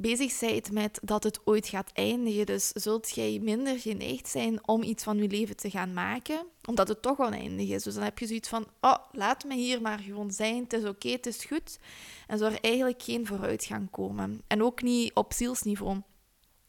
bezig 0.00 0.38
bent 0.38 0.72
met 0.72 0.98
dat 1.02 1.22
het 1.22 1.40
ooit 1.44 1.68
gaat 1.68 1.90
eindigen. 1.92 2.46
Dus 2.46 2.68
zult 2.68 3.14
jij 3.14 3.38
minder 3.42 3.78
geneigd 3.78 4.28
zijn 4.28 4.68
om 4.68 4.82
iets 4.82 5.04
van 5.04 5.18
je 5.18 5.28
leven 5.28 5.56
te 5.56 5.70
gaan 5.70 5.92
maken, 5.92 6.46
omdat 6.64 6.88
het 6.88 7.02
toch 7.02 7.18
oneindig 7.18 7.68
is. 7.68 7.82
Dus 7.82 7.94
dan 7.94 8.02
heb 8.02 8.18
je 8.18 8.26
zoiets 8.26 8.48
van, 8.48 8.66
oh, 8.80 8.96
laat 9.12 9.44
me 9.44 9.54
hier 9.54 9.82
maar 9.82 9.98
gewoon 9.98 10.30
zijn, 10.30 10.62
het 10.62 10.72
is 10.72 10.84
oké, 10.84 11.08
het 11.08 11.26
is 11.26 11.44
goed. 11.44 11.78
En 12.26 12.38
zou 12.38 12.52
er 12.52 12.60
eigenlijk 12.60 13.02
geen 13.02 13.26
vooruitgang 13.26 13.90
komen. 13.90 14.42
En 14.46 14.62
ook 14.62 14.82
niet 14.82 15.14
op 15.14 15.32
zielsniveau. 15.32 16.00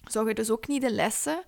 Zou 0.03 0.27
je 0.27 0.33
dus 0.33 0.50
ook 0.50 0.67
niet 0.67 0.81
de 0.81 0.91
lessen 0.91 1.43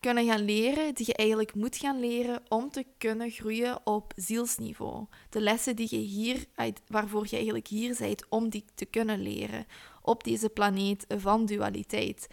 kunnen 0.00 0.26
gaan 0.26 0.44
leren 0.44 0.94
die 0.94 1.06
je 1.06 1.14
eigenlijk 1.14 1.54
moet 1.54 1.76
gaan 1.76 2.00
leren 2.00 2.42
om 2.48 2.70
te 2.70 2.84
kunnen 2.98 3.30
groeien 3.30 3.80
op 3.84 4.12
zielsniveau. 4.16 5.06
De 5.30 5.40
lessen 5.40 5.76
die 5.76 5.88
je 5.90 5.96
hier, 5.96 6.44
waarvoor 6.86 7.26
je 7.28 7.36
eigenlijk 7.36 7.66
hier 7.66 7.96
bent 7.98 8.28
om 8.28 8.48
die 8.48 8.64
te 8.74 8.84
kunnen 8.84 9.22
leren 9.22 9.66
op 10.06 10.24
deze 10.24 10.48
planeet 10.48 11.04
van 11.08 11.46
dualiteit. 11.46 12.26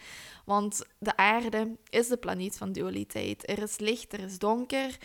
Want 0.45 0.81
de 0.99 1.17
aarde 1.17 1.77
is 1.89 2.07
de 2.07 2.17
planeet 2.17 2.57
van 2.57 2.71
dualiteit. 2.71 3.49
Er 3.49 3.61
is 3.61 3.77
licht, 3.77 4.13
er 4.13 4.19
is 4.19 4.39
donker, 4.39 4.97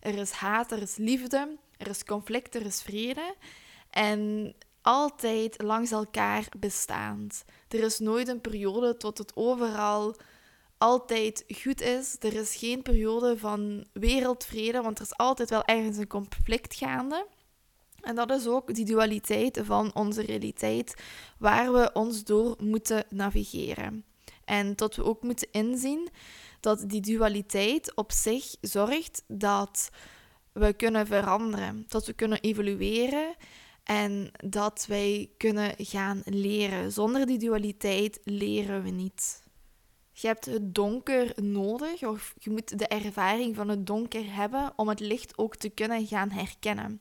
er 0.00 0.18
is 0.18 0.30
haat, 0.30 0.72
er 0.72 0.82
is 0.82 0.96
liefde, 0.96 1.56
er 1.76 1.88
is 1.88 2.04
conflict, 2.04 2.54
er 2.54 2.66
is 2.66 2.82
vrede. 2.82 3.34
En 3.90 4.54
altijd 4.82 5.62
langs 5.62 5.90
elkaar 5.90 6.46
bestaand. 6.58 7.44
Er 7.68 7.82
is 7.82 7.98
nooit 7.98 8.28
een 8.28 8.40
periode 8.40 8.96
tot 8.96 9.18
het 9.18 9.32
overal 9.34 10.16
altijd 10.78 11.44
goed 11.62 11.80
is. 11.80 12.16
Er 12.20 12.34
is 12.34 12.56
geen 12.56 12.82
periode 12.82 13.38
van 13.38 13.86
wereldvrede, 13.92 14.82
want 14.82 14.98
er 14.98 15.04
is 15.04 15.16
altijd 15.16 15.50
wel 15.50 15.64
ergens 15.64 15.96
een 15.96 16.06
conflict 16.06 16.74
gaande. 16.74 17.26
En 18.04 18.14
dat 18.14 18.30
is 18.30 18.46
ook 18.46 18.74
die 18.74 18.84
dualiteit 18.84 19.60
van 19.62 19.94
onze 19.94 20.22
realiteit, 20.22 20.94
waar 21.38 21.72
we 21.72 21.90
ons 21.92 22.24
door 22.24 22.56
moeten 22.58 23.04
navigeren. 23.08 24.04
En 24.44 24.76
dat 24.76 24.96
we 24.96 25.04
ook 25.04 25.22
moeten 25.22 25.48
inzien 25.50 26.08
dat 26.60 26.84
die 26.86 27.00
dualiteit 27.00 27.94
op 27.94 28.12
zich 28.12 28.56
zorgt 28.60 29.24
dat 29.26 29.90
we 30.52 30.72
kunnen 30.72 31.06
veranderen, 31.06 31.84
dat 31.88 32.06
we 32.06 32.12
kunnen 32.12 32.40
evolueren 32.40 33.34
en 33.84 34.30
dat 34.44 34.84
wij 34.88 35.30
kunnen 35.36 35.74
gaan 35.76 36.22
leren. 36.24 36.92
Zonder 36.92 37.26
die 37.26 37.38
dualiteit 37.38 38.20
leren 38.24 38.82
we 38.82 38.90
niet. 38.90 39.42
Je 40.12 40.26
hebt 40.26 40.44
het 40.44 40.74
donker 40.74 41.42
nodig, 41.42 42.02
of 42.02 42.34
je 42.38 42.50
moet 42.50 42.78
de 42.78 42.86
ervaring 42.86 43.56
van 43.56 43.68
het 43.68 43.86
donker 43.86 44.34
hebben 44.34 44.72
om 44.76 44.88
het 44.88 45.00
licht 45.00 45.38
ook 45.38 45.56
te 45.56 45.68
kunnen 45.68 46.06
gaan 46.06 46.30
herkennen. 46.30 47.00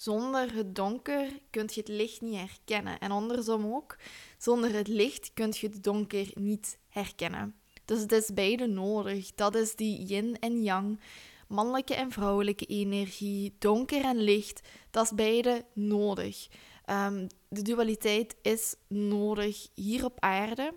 Zonder 0.00 0.54
het 0.54 0.74
donker 0.74 1.40
kun 1.50 1.68
je 1.72 1.80
het 1.80 1.88
licht 1.88 2.20
niet 2.20 2.36
herkennen. 2.36 2.98
En 2.98 3.10
andersom 3.10 3.74
ook, 3.74 3.96
zonder 4.38 4.72
het 4.72 4.88
licht 4.88 5.30
kun 5.34 5.54
je 5.60 5.66
het 5.66 5.84
donker 5.84 6.30
niet 6.34 6.78
herkennen. 6.88 7.54
Dus 7.84 8.00
het 8.00 8.12
is 8.12 8.34
beide 8.34 8.66
nodig. 8.66 9.34
Dat 9.34 9.54
is 9.54 9.74
die 9.74 10.04
yin 10.04 10.38
en 10.38 10.62
yang, 10.62 11.00
mannelijke 11.48 11.94
en 11.94 12.10
vrouwelijke 12.10 12.64
energie, 12.64 13.54
donker 13.58 14.04
en 14.04 14.16
licht. 14.16 14.68
Dat 14.90 15.04
is 15.04 15.14
beide 15.14 15.64
nodig. 15.72 16.48
Ehm, 16.84 17.26
de 17.48 17.62
dualiteit 17.62 18.36
is 18.42 18.74
nodig 18.88 19.68
hier 19.74 20.04
op 20.04 20.20
aarde. 20.20 20.74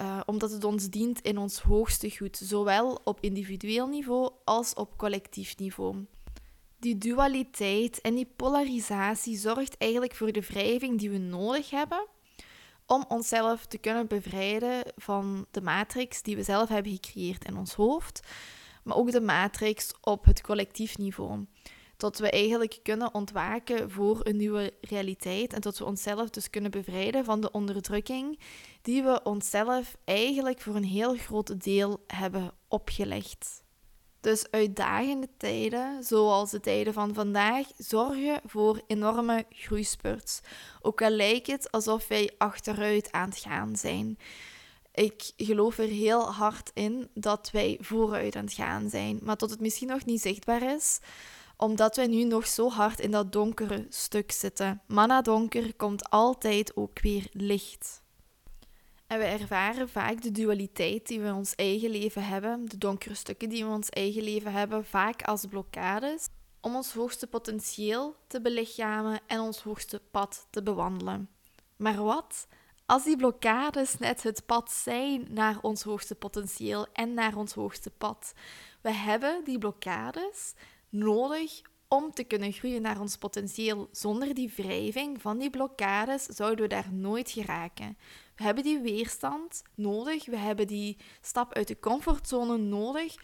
Uh, 0.00 0.20
omdat 0.26 0.50
het 0.50 0.64
ons 0.64 0.88
dient 0.88 1.20
in 1.20 1.38
ons 1.38 1.60
hoogste 1.60 2.10
goed, 2.10 2.36
zowel 2.36 3.00
op 3.04 3.20
individueel 3.20 3.86
niveau 3.86 4.30
als 4.44 4.74
op 4.74 4.96
collectief 4.96 5.56
niveau. 5.56 6.06
Die 6.78 6.98
dualiteit 6.98 8.00
en 8.00 8.14
die 8.14 8.28
polarisatie 8.36 9.36
zorgt 9.36 9.76
eigenlijk 9.78 10.14
voor 10.14 10.32
de 10.32 10.40
wrijving 10.40 10.98
die 10.98 11.10
we 11.10 11.18
nodig 11.18 11.70
hebben 11.70 12.06
om 12.86 13.04
onszelf 13.08 13.66
te 13.66 13.78
kunnen 13.78 14.06
bevrijden 14.06 14.92
van 14.96 15.46
de 15.50 15.60
matrix 15.60 16.22
die 16.22 16.36
we 16.36 16.42
zelf 16.42 16.68
hebben 16.68 16.92
gecreëerd 16.92 17.44
in 17.44 17.56
ons 17.56 17.74
hoofd, 17.74 18.20
maar 18.84 18.96
ook 18.96 19.10
de 19.10 19.20
matrix 19.20 19.92
op 20.00 20.24
het 20.24 20.40
collectief 20.40 20.98
niveau. 20.98 21.46
Tot 21.96 22.18
we 22.18 22.30
eigenlijk 22.30 22.78
kunnen 22.82 23.14
ontwaken 23.14 23.90
voor 23.90 24.20
een 24.22 24.36
nieuwe 24.36 24.72
realiteit 24.80 25.52
en 25.52 25.60
tot 25.60 25.78
we 25.78 25.84
onszelf 25.84 26.30
dus 26.30 26.50
kunnen 26.50 26.70
bevrijden 26.70 27.24
van 27.24 27.40
de 27.40 27.50
onderdrukking 27.50 28.38
die 28.82 29.02
we 29.02 29.20
onszelf 29.22 29.96
eigenlijk 30.04 30.60
voor 30.60 30.74
een 30.74 30.84
heel 30.84 31.16
groot 31.16 31.62
deel 31.62 32.04
hebben 32.06 32.52
opgelegd. 32.68 33.64
Dus 34.26 34.50
uitdagende 34.50 35.28
tijden, 35.36 36.04
zoals 36.04 36.50
de 36.50 36.60
tijden 36.60 36.92
van 36.92 37.14
vandaag, 37.14 37.66
zorgen 37.76 38.40
voor 38.44 38.80
enorme 38.86 39.44
groeispurts. 39.50 40.40
Ook 40.82 41.02
al 41.02 41.10
lijkt 41.10 41.46
het 41.46 41.70
alsof 41.70 42.08
wij 42.08 42.34
achteruit 42.38 43.12
aan 43.12 43.28
het 43.28 43.38
gaan 43.38 43.76
zijn. 43.76 44.18
Ik 44.94 45.32
geloof 45.36 45.78
er 45.78 45.88
heel 45.88 46.32
hard 46.32 46.70
in 46.74 47.08
dat 47.14 47.50
wij 47.52 47.78
vooruit 47.80 48.36
aan 48.36 48.44
het 48.44 48.54
gaan 48.54 48.90
zijn, 48.90 49.18
maar 49.22 49.36
tot 49.36 49.50
het 49.50 49.60
misschien 49.60 49.88
nog 49.88 50.04
niet 50.04 50.20
zichtbaar 50.20 50.74
is, 50.74 50.98
omdat 51.56 51.96
wij 51.96 52.06
nu 52.06 52.24
nog 52.24 52.46
zo 52.46 52.70
hard 52.70 53.00
in 53.00 53.10
dat 53.10 53.32
donkere 53.32 53.86
stuk 53.88 54.32
zitten. 54.32 54.82
Maar 54.86 55.06
na 55.06 55.22
donker 55.22 55.74
komt 55.74 56.10
altijd 56.10 56.76
ook 56.76 57.00
weer 57.00 57.26
licht. 57.32 58.04
En 59.06 59.18
we 59.18 59.24
ervaren 59.24 59.88
vaak 59.88 60.22
de 60.22 60.30
dualiteit 60.30 61.06
die 61.06 61.20
we 61.20 61.26
in 61.26 61.34
ons 61.34 61.54
eigen 61.54 61.90
leven 61.90 62.24
hebben, 62.24 62.68
de 62.68 62.78
donkere 62.78 63.14
stukken 63.14 63.48
die 63.48 63.62
we 63.62 63.68
in 63.68 63.74
ons 63.74 63.90
eigen 63.90 64.22
leven 64.22 64.52
hebben, 64.52 64.84
vaak 64.84 65.22
als 65.22 65.46
blokkades 65.46 66.28
om 66.60 66.74
ons 66.74 66.92
hoogste 66.92 67.26
potentieel 67.26 68.16
te 68.26 68.40
belichamen 68.40 69.20
en 69.26 69.40
ons 69.40 69.62
hoogste 69.62 70.02
pad 70.10 70.46
te 70.50 70.62
bewandelen. 70.62 71.28
Maar 71.76 72.02
wat 72.02 72.46
als 72.86 73.04
die 73.04 73.16
blokkades 73.16 73.98
net 73.98 74.22
het 74.22 74.46
pad 74.46 74.70
zijn 74.70 75.26
naar 75.30 75.58
ons 75.62 75.82
hoogste 75.82 76.14
potentieel 76.14 76.86
en 76.92 77.14
naar 77.14 77.36
ons 77.36 77.52
hoogste 77.52 77.90
pad? 77.90 78.32
We 78.80 78.90
hebben 78.90 79.44
die 79.44 79.58
blokkades 79.58 80.54
nodig 80.88 81.60
om 81.88 82.12
te 82.12 82.24
kunnen 82.24 82.52
groeien 82.52 82.82
naar 82.82 83.00
ons 83.00 83.16
potentieel. 83.16 83.88
Zonder 83.92 84.34
die 84.34 84.52
wrijving 84.56 85.20
van 85.20 85.38
die 85.38 85.50
blokkades 85.50 86.24
zouden 86.24 86.62
we 86.62 86.68
daar 86.68 86.92
nooit 86.92 87.30
geraken. 87.30 87.96
We 88.36 88.42
hebben 88.44 88.64
die 88.64 88.78
weerstand 88.78 89.62
nodig, 89.74 90.26
we 90.26 90.36
hebben 90.36 90.66
die 90.66 90.96
stap 91.20 91.52
uit 91.52 91.68
de 91.68 91.78
comfortzone 91.78 92.56
nodig 92.56 93.14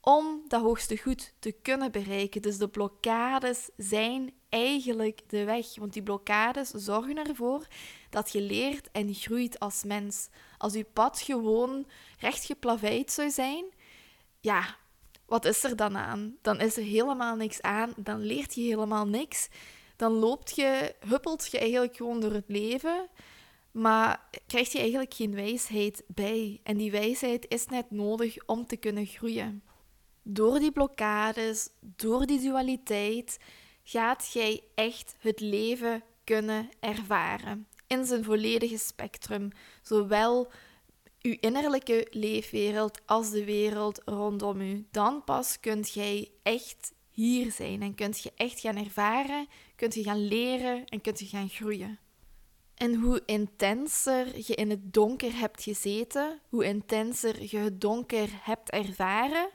om 0.00 0.42
dat 0.48 0.60
hoogste 0.60 0.96
goed 0.96 1.34
te 1.38 1.52
kunnen 1.62 1.92
bereiken. 1.92 2.42
Dus 2.42 2.58
de 2.58 2.68
blokkades 2.68 3.70
zijn 3.76 4.32
eigenlijk 4.48 5.20
de 5.26 5.44
weg, 5.44 5.66
want 5.78 5.92
die 5.92 6.02
blokkades 6.02 6.70
zorgen 6.70 7.26
ervoor 7.26 7.66
dat 8.10 8.32
je 8.32 8.40
leert 8.40 8.90
en 8.92 9.14
groeit 9.14 9.58
als 9.58 9.84
mens. 9.84 10.28
Als 10.58 10.72
je 10.72 10.84
pad 10.84 11.20
gewoon 11.20 11.86
recht 12.18 12.44
geplaveid 12.44 13.12
zou 13.12 13.30
zijn, 13.30 13.64
ja, 14.40 14.76
wat 15.26 15.44
is 15.44 15.64
er 15.64 15.76
dan 15.76 15.96
aan? 15.96 16.36
Dan 16.42 16.60
is 16.60 16.76
er 16.76 16.82
helemaal 16.82 17.36
niks 17.36 17.62
aan, 17.62 17.92
dan 17.96 18.20
leert 18.20 18.54
je 18.54 18.60
helemaal 18.60 19.06
niks. 19.06 19.48
Dan 19.96 20.12
loopt 20.12 20.56
je, 20.56 20.94
huppelt 21.08 21.50
je 21.50 21.58
eigenlijk 21.58 21.96
gewoon 21.96 22.20
door 22.20 22.32
het 22.32 22.48
leven, 22.48 23.08
maar 23.74 24.28
krijg 24.46 24.72
je 24.72 24.78
eigenlijk 24.78 25.14
geen 25.14 25.34
wijsheid 25.34 26.04
bij. 26.06 26.60
En 26.62 26.76
die 26.76 26.90
wijsheid 26.90 27.46
is 27.48 27.66
net 27.66 27.90
nodig 27.90 28.46
om 28.46 28.66
te 28.66 28.76
kunnen 28.76 29.06
groeien. 29.06 29.62
Door 30.22 30.58
die 30.58 30.72
blokkades, 30.72 31.68
door 31.80 32.26
die 32.26 32.40
dualiteit, 32.40 33.38
gaat 33.82 34.30
jij 34.32 34.62
echt 34.74 35.14
het 35.18 35.40
leven 35.40 36.02
kunnen 36.24 36.68
ervaren. 36.80 37.66
In 37.86 38.04
zijn 38.04 38.24
volledige 38.24 38.78
spectrum. 38.78 39.50
Zowel 39.82 40.52
uw 41.22 41.36
innerlijke 41.40 42.06
leefwereld 42.10 43.00
als 43.06 43.30
de 43.30 43.44
wereld 43.44 44.02
rondom 44.04 44.60
u. 44.60 44.86
Dan 44.90 45.24
pas 45.24 45.60
kunt 45.60 45.92
jij 45.92 46.30
echt 46.42 46.92
hier 47.10 47.52
zijn 47.52 47.82
en 47.82 47.94
kunt 47.94 48.22
je 48.22 48.32
echt 48.36 48.60
gaan 48.60 48.76
ervaren, 48.76 49.46
kunt 49.76 49.94
je 49.94 50.02
gaan 50.02 50.26
leren 50.26 50.84
en 50.84 51.00
kunt 51.00 51.18
je 51.18 51.26
gaan 51.26 51.48
groeien. 51.48 51.98
En 52.74 52.94
hoe 52.94 53.22
intenser 53.26 54.26
je 54.46 54.54
in 54.54 54.70
het 54.70 54.92
donker 54.92 55.38
hebt 55.38 55.62
gezeten, 55.62 56.40
hoe 56.48 56.64
intenser 56.64 57.42
je 57.42 57.58
het 57.58 57.80
donker 57.80 58.28
hebt 58.32 58.70
ervaren, 58.70 59.48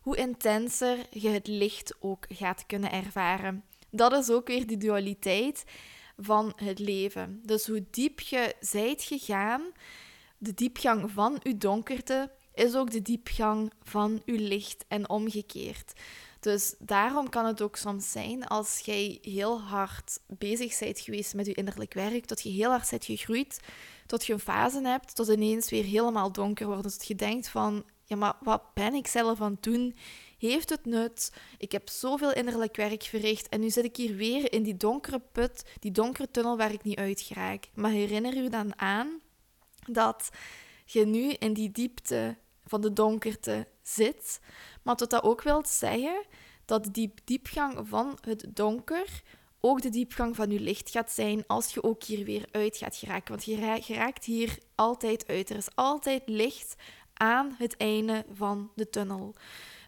hoe 0.00 0.16
intenser 0.16 0.98
je 1.10 1.28
het 1.28 1.46
licht 1.46 1.94
ook 2.00 2.26
gaat 2.28 2.66
kunnen 2.66 2.92
ervaren. 2.92 3.64
Dat 3.90 4.12
is 4.12 4.30
ook 4.30 4.46
weer 4.46 4.66
die 4.66 4.76
dualiteit 4.76 5.64
van 6.16 6.52
het 6.56 6.78
leven. 6.78 7.40
Dus 7.44 7.66
hoe 7.66 7.84
diep 7.90 8.20
je 8.20 8.54
zijt 8.60 9.02
gegaan, 9.02 9.62
de 10.38 10.54
diepgang 10.54 11.10
van 11.10 11.40
uw 11.42 11.58
donkerte 11.58 12.30
is 12.54 12.74
ook 12.74 12.90
de 12.90 13.02
diepgang 13.02 13.72
van 13.82 14.22
uw 14.24 14.38
licht 14.38 14.84
en 14.88 15.08
omgekeerd. 15.08 15.92
Dus 16.40 16.74
daarom 16.78 17.28
kan 17.28 17.46
het 17.46 17.62
ook 17.62 17.76
soms 17.76 18.10
zijn 18.10 18.46
als 18.46 18.78
jij 18.78 19.18
heel 19.22 19.60
hard 19.60 20.20
bezig 20.26 20.78
bent 20.78 21.00
geweest 21.00 21.34
met 21.34 21.46
je 21.46 21.54
innerlijk 21.54 21.94
werk, 21.94 22.28
dat 22.28 22.42
je 22.42 22.48
heel 22.48 22.70
hard 22.70 22.90
bent 22.90 23.04
gegroeid, 23.04 23.60
tot 24.06 24.26
je 24.26 24.32
een 24.32 24.40
fase 24.40 24.80
hebt, 24.82 25.14
tot 25.14 25.28
ineens 25.28 25.70
weer 25.70 25.84
helemaal 25.84 26.32
donker 26.32 26.66
wordt. 26.66 26.82
Dat 26.82 27.06
je 27.06 27.14
denkt 27.14 27.48
van, 27.48 27.84
ja, 28.04 28.16
maar 28.16 28.36
wat 28.40 28.62
ben 28.74 28.94
ik 28.94 29.06
zelf 29.06 29.40
aan 29.40 29.58
doen? 29.60 29.96
Heeft 30.38 30.70
het 30.70 30.84
nut? 30.84 31.32
Ik 31.58 31.72
heb 31.72 31.88
zoveel 31.88 32.32
innerlijk 32.32 32.76
werk 32.76 33.02
verricht 33.02 33.48
en 33.48 33.60
nu 33.60 33.70
zit 33.70 33.84
ik 33.84 33.96
hier 33.96 34.16
weer 34.16 34.52
in 34.52 34.62
die 34.62 34.76
donkere 34.76 35.20
put, 35.32 35.64
die 35.80 35.92
donkere 35.92 36.30
tunnel 36.30 36.56
waar 36.56 36.72
ik 36.72 36.82
niet 36.82 36.98
uit 36.98 37.20
geraak. 37.20 37.68
Maar 37.74 37.90
herinner 37.90 38.36
u 38.36 38.48
dan 38.48 38.78
aan 38.78 39.20
dat 39.86 40.28
je 40.84 41.06
nu 41.06 41.30
in 41.30 41.52
die 41.52 41.70
diepte 41.70 42.36
van 42.66 42.80
de 42.80 42.92
donkerte 42.92 43.66
zit, 43.94 44.40
maar 44.82 44.96
dat 44.96 45.10
dat 45.10 45.22
ook 45.22 45.42
wil 45.42 45.62
zeggen 45.66 46.24
dat 46.64 46.88
die 46.92 47.14
diepgang 47.24 47.88
van 47.88 48.18
het 48.20 48.46
donker 48.48 49.22
ook 49.60 49.82
de 49.82 49.88
diepgang 49.88 50.36
van 50.36 50.50
je 50.50 50.60
licht 50.60 50.90
gaat 50.90 51.10
zijn 51.10 51.46
als 51.46 51.74
je 51.74 51.82
ook 51.82 52.04
hier 52.04 52.24
weer 52.24 52.44
uit 52.50 52.76
gaat 52.76 52.96
geraken. 52.96 53.28
Want 53.28 53.44
je 53.44 53.84
raakt 53.94 54.24
hier 54.24 54.58
altijd 54.74 55.28
uit. 55.28 55.50
Er 55.50 55.56
is 55.56 55.74
altijd 55.74 56.22
licht 56.26 56.74
aan 57.14 57.54
het 57.58 57.76
einde 57.76 58.24
van 58.32 58.70
de 58.74 58.90
tunnel. 58.90 59.34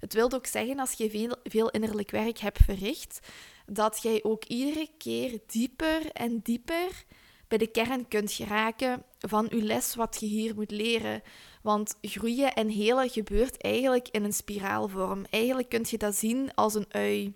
Het 0.00 0.12
wil 0.12 0.32
ook 0.32 0.47
zeggen, 0.47 0.78
als 0.78 0.92
je 0.92 1.11
veel, 1.11 1.37
veel 1.44 1.71
innerlijk 1.71 2.11
werk 2.11 2.38
hebt 2.38 2.64
verricht, 2.64 3.21
dat 3.66 4.02
jij 4.02 4.21
ook 4.23 4.44
iedere 4.44 4.88
keer 4.99 5.38
dieper 5.47 6.11
en 6.12 6.40
dieper 6.42 7.04
bij 7.49 7.59
de 7.59 7.66
kern 7.66 8.09
kunt 8.09 8.32
geraken 8.32 9.04
van 9.18 9.47
je 9.50 9.62
les 9.62 9.94
wat 9.94 10.16
je 10.21 10.26
hier 10.26 10.54
moet 10.54 10.71
leren. 10.71 11.23
Want 11.62 11.97
groeien 12.00 12.54
en 12.54 12.69
helen 12.69 13.11
gebeurt 13.11 13.62
eigenlijk 13.62 14.09
in 14.09 14.25
een 14.25 14.33
spiraalvorm. 14.33 15.25
Eigenlijk 15.31 15.69
kun 15.69 15.85
je 15.88 15.99
dat 15.99 16.14
zien 16.14 16.54
als 16.54 16.75
een 16.75 16.87
ui. 16.88 17.35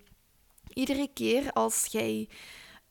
Iedere 0.73 1.09
keer 1.13 1.51
als 1.53 1.87
jij 1.91 2.29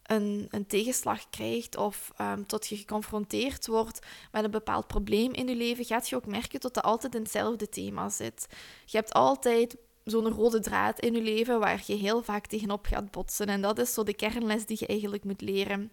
een, 0.02 0.46
een 0.50 0.66
tegenslag 0.66 1.30
krijgt 1.30 1.76
of 1.76 2.12
um, 2.20 2.46
tot 2.46 2.66
je 2.66 2.76
geconfronteerd 2.76 3.66
wordt 3.66 4.06
met 4.32 4.44
een 4.44 4.50
bepaald 4.50 4.86
probleem 4.86 5.32
in 5.32 5.48
je 5.48 5.54
leven, 5.54 5.84
gaat 5.84 6.08
je 6.08 6.16
ook 6.16 6.26
merken 6.26 6.60
dat 6.60 6.74
dat 6.74 6.84
altijd 6.84 7.14
in 7.14 7.22
hetzelfde 7.22 7.68
thema 7.68 8.08
zit. 8.08 8.46
Je 8.84 8.96
hebt 8.96 9.12
altijd 9.12 9.76
zo'n 10.04 10.28
rode 10.28 10.60
draad 10.60 11.00
in 11.00 11.14
je 11.14 11.22
leven 11.22 11.60
waar 11.60 11.82
je 11.86 11.94
heel 11.94 12.22
vaak 12.22 12.46
tegenop 12.46 12.86
gaat 12.86 13.10
botsen. 13.10 13.46
En 13.46 13.60
dat 13.60 13.78
is 13.78 13.94
zo 13.94 14.02
de 14.02 14.14
kernles 14.14 14.66
die 14.66 14.76
je 14.80 14.86
eigenlijk 14.86 15.24
moet 15.24 15.40
leren. 15.40 15.92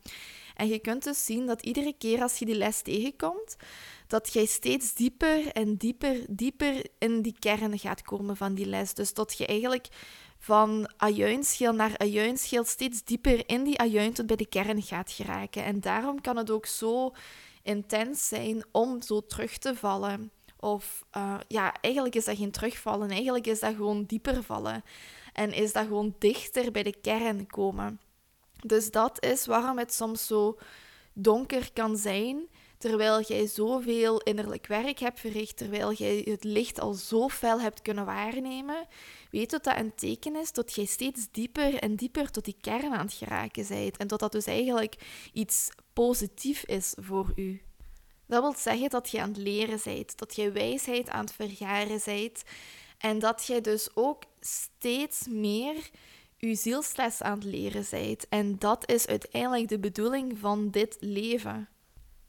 En 0.55 0.67
je 0.67 0.79
kunt 0.79 1.03
dus 1.03 1.25
zien 1.25 1.45
dat 1.45 1.61
iedere 1.61 1.93
keer 1.97 2.21
als 2.21 2.37
je 2.37 2.45
die 2.45 2.55
les 2.55 2.81
tegenkomt, 2.81 3.55
dat 4.07 4.33
jij 4.33 4.45
steeds 4.45 4.93
dieper 4.93 5.47
en 5.47 5.75
dieper, 5.75 6.25
dieper 6.29 6.85
in 6.97 7.21
die 7.21 7.35
kern 7.39 7.79
gaat 7.79 8.01
komen 8.01 8.37
van 8.37 8.53
die 8.53 8.65
les. 8.65 8.93
Dus 8.93 9.13
dat 9.13 9.37
je 9.37 9.45
eigenlijk 9.45 9.87
van 10.37 10.91
ajuinschil 10.97 11.73
naar 11.73 11.97
ajuinschil 11.97 12.63
steeds 12.63 13.03
dieper 13.03 13.49
in 13.49 13.63
die 13.63 13.79
ajuin 13.79 14.13
tot 14.13 14.27
bij 14.27 14.35
de 14.35 14.45
kern 14.45 14.81
gaat 14.81 15.11
geraken. 15.11 15.63
En 15.63 15.79
daarom 15.79 16.21
kan 16.21 16.37
het 16.37 16.49
ook 16.49 16.65
zo 16.65 17.13
intens 17.61 18.27
zijn 18.27 18.63
om 18.71 19.01
zo 19.01 19.25
terug 19.25 19.57
te 19.57 19.75
vallen. 19.75 20.31
Of 20.59 21.03
uh, 21.17 21.39
ja, 21.47 21.73
eigenlijk 21.81 22.15
is 22.15 22.25
dat 22.25 22.37
geen 22.37 22.51
terugvallen, 22.51 23.09
eigenlijk 23.09 23.47
is 23.47 23.59
dat 23.59 23.75
gewoon 23.75 24.03
dieper 24.03 24.43
vallen. 24.43 24.83
En 25.33 25.53
is 25.53 25.73
dat 25.73 25.87
gewoon 25.87 26.15
dichter 26.19 26.71
bij 26.71 26.83
de 26.83 26.95
kern 27.01 27.47
komen. 27.47 27.99
Dus 28.65 28.91
dat 28.91 29.23
is 29.23 29.45
waarom 29.45 29.77
het 29.77 29.93
soms 29.93 30.25
zo 30.25 30.57
donker 31.13 31.73
kan 31.73 31.97
zijn, 31.97 32.47
terwijl 32.77 33.21
jij 33.21 33.47
zoveel 33.47 34.21
innerlijk 34.21 34.67
werk 34.67 34.99
hebt 34.99 35.19
verricht, 35.19 35.57
terwijl 35.57 35.93
jij 35.93 36.21
het 36.25 36.43
licht 36.43 36.79
al 36.79 36.93
zo 36.93 37.29
fel 37.29 37.61
hebt 37.61 37.81
kunnen 37.81 38.05
waarnemen. 38.05 38.87
Weet 39.31 39.49
dat 39.49 39.63
dat 39.63 39.77
een 39.77 39.95
teken 39.95 40.35
is 40.35 40.51
dat 40.51 40.73
jij 40.73 40.85
steeds 40.85 41.27
dieper 41.31 41.75
en 41.75 41.95
dieper 41.95 42.31
tot 42.31 42.45
die 42.45 42.57
kern 42.61 42.93
aan 42.93 43.05
het 43.05 43.13
geraken 43.13 43.65
bent 43.67 43.97
en 43.97 44.07
dat 44.07 44.19
dat 44.19 44.31
dus 44.31 44.45
eigenlijk 44.45 44.95
iets 45.33 45.69
positief 45.93 46.63
is 46.65 46.93
voor 46.99 47.31
u. 47.35 47.61
Dat 48.27 48.41
wil 48.41 48.53
zeggen 48.53 48.89
dat 48.89 49.09
je 49.09 49.21
aan 49.21 49.29
het 49.29 49.37
leren 49.37 49.79
bent, 49.83 50.17
dat 50.17 50.35
je 50.35 50.51
wijsheid 50.51 51.09
aan 51.09 51.25
het 51.25 51.33
vergaren 51.33 52.01
bent 52.05 52.43
en 52.97 53.19
dat 53.19 53.45
je 53.45 53.61
dus 53.61 53.89
ook 53.93 54.23
steeds 54.39 55.27
meer 55.27 55.89
je 56.47 56.55
zielsles 56.55 57.21
aan 57.21 57.35
het 57.35 57.43
leren 57.43 57.85
bent. 57.89 58.27
En 58.29 58.59
dat 58.59 58.89
is 58.91 59.07
uiteindelijk 59.07 59.67
de 59.67 59.79
bedoeling 59.79 60.37
van 60.37 60.69
dit 60.69 60.97
leven. 60.99 61.69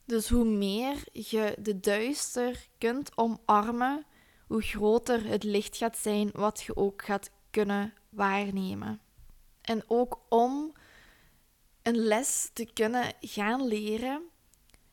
Dus 0.04 0.28
hoe 0.28 0.44
meer 0.44 0.96
je 1.12 1.56
de 1.58 1.80
duister 1.80 2.68
kunt 2.78 3.16
omarmen, 3.16 4.06
hoe 4.46 4.62
groter 4.62 5.26
het 5.26 5.42
licht 5.42 5.76
gaat 5.76 5.98
zijn 5.98 6.30
wat 6.32 6.62
je 6.62 6.76
ook 6.76 7.04
gaat 7.04 7.30
kunnen 7.50 7.94
waarnemen. 8.08 9.00
En 9.60 9.82
ook 9.86 10.20
om 10.28 10.72
een 11.82 11.96
les 11.96 12.50
te 12.52 12.68
kunnen 12.72 13.12
gaan 13.20 13.66
leren 13.66 14.22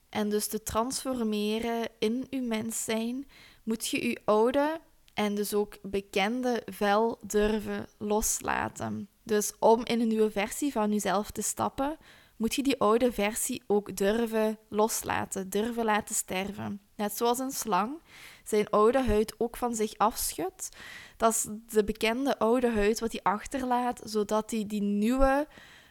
en 0.10 0.30
dus 0.30 0.48
te 0.48 0.64
transformeren 0.64 1.90
in 2.00 2.28
uw 2.30 2.44
mens 2.44 2.84
zijn, 2.84 3.28
moet 3.64 3.88
je 3.88 4.08
je 4.08 4.22
oude 4.26 4.80
en 5.14 5.36
dus 5.36 5.54
ook 5.54 5.78
bekende 5.82 6.62
vel 6.66 7.20
durven 7.26 7.88
loslaten. 7.98 9.10
Dus 9.24 9.54
om 9.60 9.86
in 9.86 10.02
een 10.02 10.08
nieuwe 10.08 10.32
versie 10.32 10.72
van 10.72 10.92
jezelf 10.92 11.32
te 11.32 11.42
stappen, 11.42 11.98
moet 12.42 12.56
je 12.56 12.64
die 12.64 12.80
oude 12.80 13.12
versie 13.12 13.64
ook 13.68 13.96
durven 13.96 14.58
loslaten, 14.70 15.50
durven 15.50 15.86
laten 15.86 16.16
sterven. 16.16 16.82
Net 16.96 17.18
zoals 17.18 17.40
een 17.40 17.52
slang 17.52 18.02
zijn 18.44 18.70
oude 18.70 19.04
huid 19.04 19.36
ook 19.38 19.58
van 19.58 19.76
zich 19.76 19.98
afschudt. 19.98 20.70
Dat 21.18 21.32
is 21.34 21.48
de 21.68 21.84
bekende 21.84 22.40
oude 22.40 22.72
huid 22.72 23.00
wat 23.00 23.12
hij 23.12 23.22
achterlaat, 23.24 24.02
zodat 24.04 24.52
hij 24.52 24.66
die 24.68 24.82
nieuwe, 24.82 25.48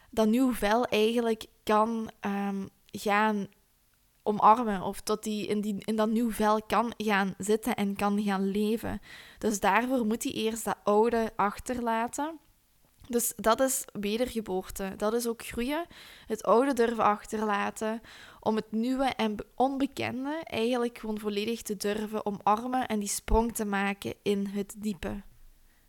dat 0.09 0.27
nieuwe 0.27 0.53
vel 0.53 0.85
eigenlijk 0.85 1.45
kan 1.63 2.11
um, 2.25 2.69
gaan 2.85 3.47
omarmen. 4.23 4.81
Of 4.81 5.01
dat 5.01 5.25
hij 5.25 5.39
in, 5.39 5.61
die, 5.61 5.75
in 5.77 5.95
dat 5.95 6.09
nieuw 6.09 6.31
vel 6.31 6.61
kan 6.61 6.93
gaan 6.97 7.33
zitten 7.37 7.75
en 7.75 7.95
kan 7.95 8.23
gaan 8.23 8.51
leven. 8.51 9.01
Dus 9.37 9.59
daarvoor 9.59 10.05
moet 10.05 10.23
hij 10.23 10.31
eerst 10.31 10.65
dat 10.65 10.77
oude 10.83 11.31
achterlaten. 11.35 12.39
Dus 13.07 13.33
dat 13.35 13.59
is 13.59 13.85
wedergeboorte. 13.93 14.93
Dat 14.97 15.13
is 15.13 15.27
ook 15.27 15.45
groeien. 15.45 15.85
Het 16.27 16.43
oude 16.43 16.73
durven 16.73 17.03
achterlaten. 17.03 18.01
Om 18.39 18.55
het 18.55 18.71
nieuwe 18.71 19.05
en 19.05 19.35
onbekende 19.55 20.41
eigenlijk 20.43 20.97
gewoon 20.97 21.19
volledig 21.19 21.61
te 21.61 21.77
durven 21.77 22.25
omarmen 22.25 22.87
en 22.87 22.99
die 22.99 23.09
sprong 23.09 23.55
te 23.55 23.65
maken 23.65 24.13
in 24.21 24.47
het 24.47 24.75
diepe. 24.77 25.21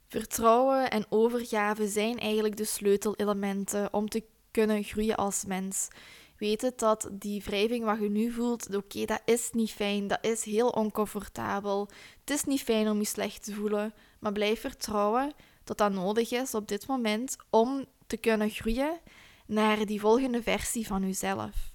Vertrouwen 0.09 0.91
en 0.91 1.07
overgave 1.09 1.89
zijn 1.89 2.19
eigenlijk 2.19 2.57
de 2.57 2.65
sleutelelementen 2.65 3.93
om 3.93 4.09
te 4.09 4.25
kunnen 4.51 4.83
groeien 4.83 5.17
als 5.17 5.45
mens. 5.45 5.89
Weet 6.37 6.61
het 6.61 6.79
dat 6.79 7.09
die 7.13 7.43
wrijving 7.45 7.85
wat 7.85 7.99
je 8.01 8.11
nu 8.11 8.31
voelt, 8.31 8.77
oké, 8.77 9.05
dat 9.05 9.23
is 9.25 9.51
niet 9.53 9.71
fijn, 9.71 10.07
dat 10.07 10.19
is 10.21 10.45
heel 10.45 10.69
oncomfortabel. 10.69 11.89
Het 12.21 12.31
is 12.31 12.45
niet 12.45 12.63
fijn 12.63 12.89
om 12.89 12.99
je 12.99 13.05
slecht 13.05 13.45
te 13.45 13.55
voelen, 13.55 13.95
maar 14.19 14.33
blijf 14.33 14.61
vertrouwen 14.61 15.33
dat 15.65 15.79
dat 15.79 15.93
nodig 15.93 16.33
is 16.33 16.55
op 16.55 16.69
dit 16.69 16.87
moment 16.87 17.37
om 17.51 17.85
te 18.07 18.17
kunnen 18.17 18.51
groeien 18.51 19.01
naar 19.47 19.87
die 19.87 20.01
volgende 20.01 20.43
versie 20.43 20.87
van 20.87 21.03
jezelf. 21.03 21.71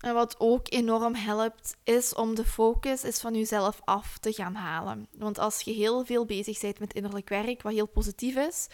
En 0.00 0.14
wat 0.14 0.34
ook 0.38 0.72
enorm 0.72 1.14
helpt, 1.14 1.76
is 1.84 2.14
om 2.14 2.34
de 2.34 2.44
focus 2.44 3.04
is 3.04 3.20
van 3.20 3.34
jezelf 3.34 3.80
af 3.84 4.18
te 4.18 4.32
gaan 4.32 4.54
halen. 4.54 5.08
Want 5.12 5.38
als 5.38 5.60
je 5.60 5.72
heel 5.72 6.04
veel 6.04 6.24
bezig 6.24 6.60
bent 6.60 6.78
met 6.78 6.94
innerlijk 6.94 7.28
werk, 7.28 7.62
wat 7.62 7.72
heel 7.72 7.88
positief 7.88 8.36
is, 8.36 8.66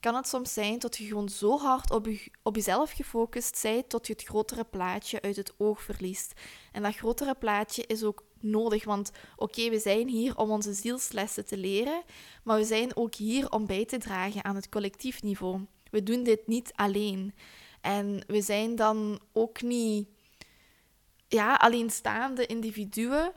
kan 0.00 0.14
het 0.14 0.28
soms 0.28 0.52
zijn 0.52 0.78
dat 0.78 0.96
je 0.96 1.06
gewoon 1.06 1.28
zo 1.28 1.58
hard 1.58 1.90
op, 1.90 2.08
op 2.42 2.54
jezelf 2.54 2.90
gefocust 2.90 3.62
bent, 3.62 3.88
tot 3.88 4.06
je 4.06 4.12
het 4.12 4.22
grotere 4.22 4.64
plaatje 4.64 5.22
uit 5.22 5.36
het 5.36 5.54
oog 5.56 5.82
verliest. 5.82 6.32
En 6.72 6.82
dat 6.82 6.96
grotere 6.96 7.34
plaatje 7.34 7.86
is 7.86 8.02
ook 8.02 8.24
nodig, 8.40 8.84
want 8.84 9.10
oké, 9.36 9.70
we 9.70 9.78
zijn 9.78 10.08
hier 10.08 10.36
om 10.36 10.50
onze 10.50 10.72
zielslessen 10.72 11.46
te 11.46 11.56
leren, 11.56 12.02
maar 12.44 12.58
we 12.58 12.64
zijn 12.64 12.96
ook 12.96 13.14
hier 13.14 13.50
om 13.50 13.66
bij 13.66 13.84
te 13.84 13.98
dragen 13.98 14.44
aan 14.44 14.54
het 14.54 14.68
collectief 14.68 15.22
niveau. 15.22 15.66
We 15.90 16.02
doen 16.02 16.22
dit 16.22 16.46
niet 16.46 16.72
alleen. 16.74 17.34
En 17.80 18.24
we 18.26 18.42
zijn 18.42 18.76
dan 18.76 19.20
ook 19.32 19.62
niet 19.62 20.08
ja, 21.28 21.54
alleenstaande 21.54 22.46
individuen 22.46 23.32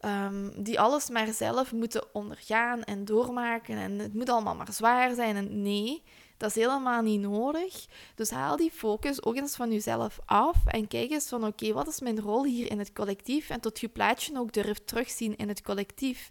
um, 0.00 0.62
die 0.62 0.80
alles 0.80 1.08
maar 1.08 1.32
zelf 1.32 1.72
moeten 1.72 2.14
ondergaan 2.14 2.82
en 2.84 3.04
doormaken. 3.04 3.76
En 3.76 3.98
het 3.98 4.14
moet 4.14 4.28
allemaal 4.28 4.54
maar 4.54 4.72
zwaar 4.72 5.14
zijn. 5.14 5.36
En 5.36 5.62
nee, 5.62 6.02
dat 6.36 6.48
is 6.48 6.54
helemaal 6.54 7.02
niet 7.02 7.20
nodig. 7.20 7.86
Dus 8.14 8.30
haal 8.30 8.56
die 8.56 8.70
focus 8.70 9.22
ook 9.22 9.36
eens 9.36 9.56
van 9.56 9.72
jezelf 9.72 10.18
af 10.24 10.66
en 10.66 10.88
kijk 10.88 11.10
eens 11.10 11.28
van 11.28 11.46
oké, 11.46 11.72
wat 11.72 11.88
is 11.88 12.00
mijn 12.00 12.20
rol 12.20 12.44
hier 12.44 12.70
in 12.70 12.78
het 12.78 12.92
collectief? 12.92 13.50
En 13.50 13.60
tot 13.60 13.80
je 13.80 13.88
plaatje 13.88 14.38
ook 14.38 14.52
durft 14.52 14.86
terugzien 14.86 15.36
in 15.36 15.48
het 15.48 15.62
collectief. 15.62 16.30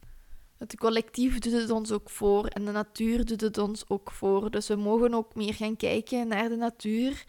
Het 0.57 0.77
collectief 0.77 1.39
doet 1.39 1.53
het 1.53 1.69
ons 1.69 1.91
ook 1.91 2.09
voor 2.09 2.45
en 2.45 2.65
de 2.65 2.71
natuur 2.71 3.25
doet 3.25 3.41
het 3.41 3.57
ons 3.57 3.83
ook 3.87 4.11
voor. 4.11 4.51
Dus 4.51 4.67
we 4.67 4.75
mogen 4.75 5.13
ook 5.13 5.35
meer 5.35 5.53
gaan 5.53 5.77
kijken 5.77 6.27
naar 6.27 6.49
de 6.49 6.55
natuur 6.55 7.23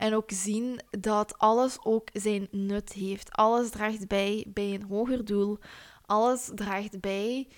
en 0.00 0.14
ook 0.14 0.30
zien 0.30 0.80
dat 0.90 1.38
alles 1.38 1.78
ook 1.82 2.08
zijn 2.12 2.48
nut 2.50 2.92
heeft. 2.92 3.32
Alles 3.32 3.70
draagt 3.70 4.08
bij 4.08 4.46
bij 4.48 4.74
een 4.74 4.82
hoger 4.82 5.24
doel. 5.24 5.58
Alles 6.06 6.50
draagt 6.54 7.00
bij 7.00 7.48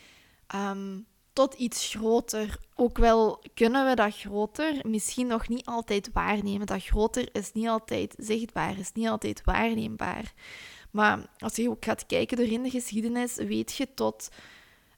ehm, 0.46 1.00
tot 1.32 1.54
iets 1.54 1.94
groter. 1.94 2.58
Ook 2.74 2.98
wel 2.98 3.42
kunnen 3.54 3.88
we 3.88 3.94
dat 3.94 4.16
groter 4.16 4.80
misschien 4.88 5.26
nog 5.26 5.48
niet 5.48 5.64
altijd 5.64 6.10
waarnemen. 6.12 6.66
Dat 6.66 6.84
groter 6.84 7.28
is 7.32 7.52
niet 7.52 7.68
altijd 7.68 8.14
zichtbaar, 8.18 8.78
is 8.78 8.92
niet 8.92 9.08
altijd 9.08 9.42
waarneembaar. 9.44 10.32
Maar 10.90 11.26
als 11.38 11.56
je 11.56 11.70
ook 11.70 11.84
gaat 11.84 12.06
kijken 12.06 12.36
door 12.36 12.46
in 12.46 12.62
de 12.62 12.70
geschiedenis, 12.70 13.34
weet 13.34 13.76
je 13.76 13.94
tot 13.94 14.28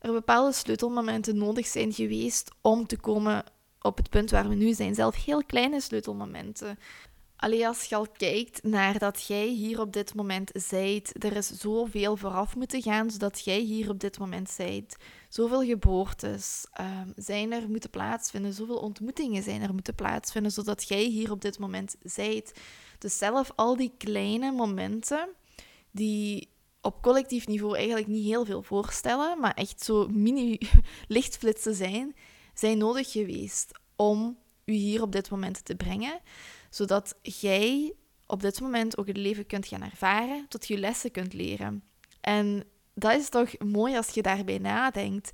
er 0.01 0.13
bepaalde 0.13 0.53
sleutelmomenten 0.53 1.37
nodig 1.37 1.67
zijn 1.67 1.93
geweest 1.93 2.51
om 2.61 2.87
te 2.87 2.97
komen 2.97 3.45
op 3.81 3.97
het 3.97 4.11
punt 4.11 4.31
waar 4.31 4.49
we 4.49 4.55
nu 4.55 4.73
zijn. 4.73 4.95
Zelf 4.95 5.25
heel 5.25 5.45
kleine 5.45 5.81
sleutelmomenten. 5.81 6.79
Allee, 7.37 7.66
als 7.66 7.85
je 7.85 7.94
al 7.94 8.07
kijkt 8.16 8.62
naar 8.62 8.99
dat 8.99 9.27
jij 9.27 9.47
hier 9.47 9.81
op 9.81 9.92
dit 9.92 10.14
moment 10.14 10.51
zijt, 10.55 11.25
er 11.25 11.37
is 11.37 11.49
zoveel 11.49 12.16
vooraf 12.16 12.57
moeten 12.57 12.83
gaan 12.83 13.11
zodat 13.11 13.44
jij 13.44 13.59
hier 13.59 13.90
op 13.90 14.01
dit 14.01 14.18
moment 14.18 14.51
zijt. 14.51 14.97
Zoveel 15.29 15.62
geboortes 15.62 16.66
um, 16.81 17.12
zijn 17.16 17.53
er 17.53 17.68
moeten 17.68 17.90
plaatsvinden, 17.90 18.53
zoveel 18.53 18.79
ontmoetingen 18.79 19.42
zijn 19.42 19.62
er 19.62 19.73
moeten 19.73 19.94
plaatsvinden 19.94 20.53
zodat 20.53 20.88
jij 20.88 21.03
hier 21.03 21.31
op 21.31 21.40
dit 21.40 21.59
moment 21.59 21.97
zijt. 22.03 22.61
Dus 22.99 23.18
zelf 23.18 23.53
al 23.55 23.77
die 23.77 23.92
kleine 23.99 24.53
momenten 24.53 25.29
die 25.90 26.49
op 26.81 27.03
collectief 27.03 27.47
niveau 27.47 27.77
eigenlijk 27.77 28.07
niet 28.07 28.27
heel 28.27 28.44
veel 28.44 28.62
voorstellen, 28.62 29.40
maar 29.40 29.55
echt 29.55 29.83
zo 29.83 30.09
mini-lichtflitsen 30.09 31.75
zijn, 31.85 32.16
zijn 32.55 32.79
nodig 32.79 33.12
geweest 33.12 33.79
om 33.97 34.38
u 34.64 34.73
hier 34.73 35.03
op 35.03 35.12
dit 35.12 35.31
moment 35.31 35.64
te 35.64 35.75
brengen 35.75 36.20
zodat 36.75 37.15
jij 37.23 37.95
op 38.27 38.41
dit 38.41 38.61
moment 38.61 38.99
ook 38.99 39.07
het 39.07 39.17
leven 39.17 39.47
kunt 39.47 39.67
gaan 39.67 39.83
ervaren, 39.83 40.47
tot 40.49 40.67
je 40.67 40.79
lessen 40.79 41.11
kunt 41.11 41.33
leren. 41.33 41.83
En 42.21 42.65
dat 42.95 43.13
is 43.13 43.29
toch 43.29 43.59
mooi 43.59 43.97
als 43.97 44.09
je 44.09 44.23
daarbij 44.23 44.59
nadenkt. 44.59 45.31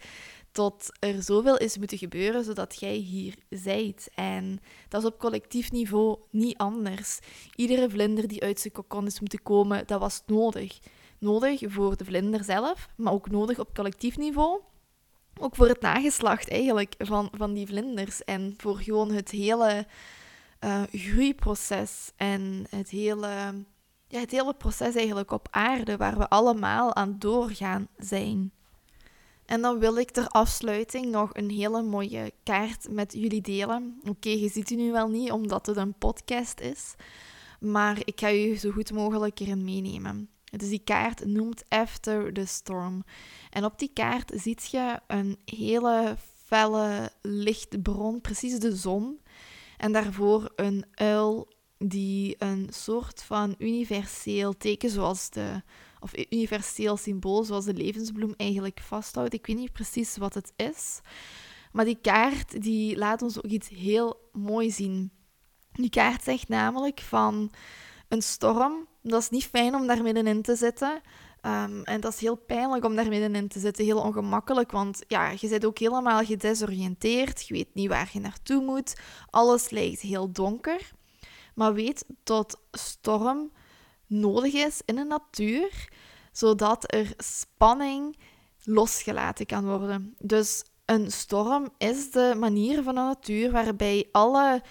Tot 0.53 0.89
er 0.99 1.23
zoveel 1.23 1.57
is 1.57 1.79
moeten 1.79 1.99
gebeuren 1.99 2.45
zodat 2.45 2.81
jij 2.81 2.95
hier 2.95 3.35
zijt. 3.51 4.09
En 4.15 4.61
dat 4.89 5.03
is 5.03 5.09
op 5.09 5.19
collectief 5.19 5.71
niveau 5.71 6.19
niet 6.31 6.57
anders. 6.57 7.19
Iedere 7.55 7.91
vlinder 7.91 8.29
die 8.29 8.43
uit 8.43 8.61
zijn 8.61 8.73
kokon 8.73 9.07
is 9.07 9.21
moeten 9.21 9.43
komen, 9.43 9.87
dat 9.87 10.01
was 10.01 10.23
nodig. 10.27 10.79
Nodig 11.19 11.61
voor 11.67 11.97
de 11.97 12.05
vlinder 12.05 12.45
zelf, 12.45 12.89
maar 12.97 13.13
ook 13.13 13.31
nodig 13.31 13.59
op 13.59 13.75
collectief 13.75 14.17
niveau. 14.17 14.61
Ook 15.39 15.57
voor 15.57 15.69
het 15.69 15.81
nageslacht 15.81 16.51
eigenlijk 16.51 16.95
van, 16.99 17.29
van 17.33 17.53
die 17.53 17.67
vlinders. 17.67 18.25
En 18.25 18.55
voor 18.57 18.77
gewoon 18.77 19.13
het 19.13 19.31
hele 19.31 19.87
uh, 20.65 20.83
groeiproces 20.93 22.13
en 22.17 22.67
het 22.71 22.91
hele, 22.91 23.65
ja, 24.07 24.21
het 24.21 24.31
hele 24.31 24.55
proces 24.55 24.95
eigenlijk 24.95 25.31
op 25.31 25.49
aarde 25.51 25.97
waar 25.97 26.19
we 26.19 26.29
allemaal 26.29 26.95
aan 26.95 27.17
doorgaan 27.19 27.89
zijn. 27.99 28.53
En 29.47 29.61
dan 29.61 29.79
wil 29.79 29.97
ik 29.97 30.11
ter 30.11 30.27
afsluiting 30.27 31.07
nog 31.07 31.31
een 31.33 31.51
hele 31.51 31.83
mooie 31.83 32.33
kaart 32.43 32.87
met 32.91 33.13
jullie 33.13 33.41
delen. 33.41 34.01
Oké, 34.09 34.29
je 34.29 34.49
ziet 34.49 34.69
die 34.69 34.77
nu 34.77 34.93
wel 34.93 35.09
niet 35.09 35.31
omdat 35.31 35.67
het 35.67 35.77
een 35.77 35.95
podcast 35.99 36.61
is, 36.61 36.95
maar 37.61 37.99
ik 38.05 38.21
ga 38.21 38.29
je 38.29 38.55
zo 38.55 38.71
goed 38.71 38.93
mogelijk 38.93 39.41
erin 39.41 39.65
meenemen. 39.65 40.29
Dus 40.51 40.69
die 40.69 40.83
kaart 40.85 41.25
noemt 41.25 41.65
After 41.69 42.33
the 42.33 42.47
Storm. 42.47 43.05
En 43.51 43.65
op 43.65 43.79
die 43.79 43.91
kaart 43.95 44.33
ziet 44.35 44.71
je 44.71 45.01
een 45.07 45.39
hele 45.45 46.17
felle 46.45 47.13
lichtbron, 47.23 48.21
precies 48.21 48.59
de 48.59 48.77
zon. 48.77 49.21
En 49.81 49.93
daarvoor 49.93 50.53
een 50.57 50.85
uil 50.95 51.49
die 51.79 52.35
een 52.39 52.69
soort 52.73 53.23
van 53.23 53.55
universeel 53.59 54.57
teken 54.57 54.91
zoals 54.91 55.31
de 55.31 55.63
of 56.01 56.13
universeel 56.31 56.97
symbool 56.97 57.45
zoals 57.45 57.65
de 57.65 57.75
levensbloem 57.75 58.35
eigenlijk 58.37 58.81
vasthoudt. 58.81 59.35
Ik 59.35 59.47
weet 59.47 59.57
niet 59.57 59.73
precies 59.73 60.17
wat 60.17 60.35
het 60.35 60.53
is, 60.57 61.01
maar 61.73 61.85
die 61.85 61.99
kaart 62.01 62.63
die 62.63 62.97
laat 62.97 63.23
ons 63.23 63.39
ook 63.39 63.51
iets 63.51 63.69
heel 63.69 64.29
mooi 64.33 64.71
zien. 64.71 65.11
Die 65.73 65.91
kaart 65.91 66.23
zegt 66.23 66.49
namelijk 66.49 67.01
van 67.01 67.53
een 68.09 68.23
storm, 68.23 68.87
dat 69.03 69.23
is 69.23 69.31
niet 69.31 69.47
fijn 69.47 69.75
om 69.75 69.87
daar 69.87 70.03
middenin 70.03 70.43
te 70.43 70.57
zitten. 70.57 71.01
Um, 71.47 71.83
en 71.85 72.01
dat 72.01 72.13
is 72.13 72.21
heel 72.21 72.37
pijnlijk 72.37 72.85
om 72.85 72.97
daar 72.97 73.09
middenin 73.09 73.49
te 73.49 73.59
zitten, 73.59 73.85
heel 73.85 74.01
ongemakkelijk, 74.01 74.71
want 74.71 75.03
ja, 75.09 75.31
je 75.39 75.49
bent 75.49 75.65
ook 75.65 75.79
helemaal 75.79 76.25
gedesoriënteerd, 76.25 77.49
je 77.49 77.55
weet 77.55 77.75
niet 77.75 77.89
waar 77.89 78.11
je 78.13 78.21
naartoe 78.21 78.63
moet, 78.63 78.97
alles 79.31 79.71
lijkt 79.71 80.01
heel 80.01 80.33
donker. 80.33 80.91
Maar 81.55 81.75
weet 81.75 82.05
dat 82.25 82.61
storm 82.71 83.53
nodig 84.07 84.53
is 84.53 84.83
in 84.85 84.95
de 84.95 85.05
natuur, 85.05 85.89
zodat 86.33 86.95
er 86.95 87.13
spanning 87.17 88.19
losgelaten 88.65 89.47
kan 89.47 89.65
worden. 89.65 90.15
Dus 90.19 90.65
een 90.85 91.13
storm 91.13 91.69
is 91.79 92.11
de 92.11 92.35
manier 92.39 92.83
van 92.83 92.95
de 92.95 93.01
natuur 93.01 93.51
waarbij 93.51 94.09
alle 94.13 94.63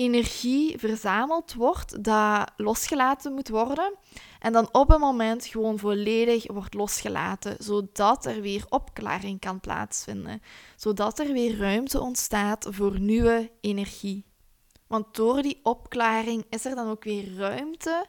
energie 0.00 0.78
verzameld 0.78 1.54
wordt 1.54 2.04
dat 2.04 2.52
losgelaten 2.56 3.32
moet 3.32 3.48
worden. 3.48 3.94
En 4.38 4.52
dan 4.52 4.68
op 4.72 4.90
een 4.90 5.00
moment 5.00 5.46
gewoon 5.46 5.78
volledig 5.78 6.52
wordt 6.52 6.74
losgelaten, 6.74 7.56
zodat 7.58 8.26
er 8.26 8.40
weer 8.40 8.64
opklaring 8.68 9.40
kan 9.40 9.60
plaatsvinden. 9.60 10.42
Zodat 10.76 11.18
er 11.18 11.32
weer 11.32 11.58
ruimte 11.58 12.00
ontstaat 12.00 12.66
voor 12.70 13.00
nieuwe 13.00 13.50
energie. 13.60 14.24
Want 14.86 15.14
door 15.14 15.42
die 15.42 15.60
opklaring 15.62 16.44
is 16.50 16.64
er 16.64 16.74
dan 16.74 16.88
ook 16.88 17.04
weer 17.04 17.34
ruimte 17.36 18.06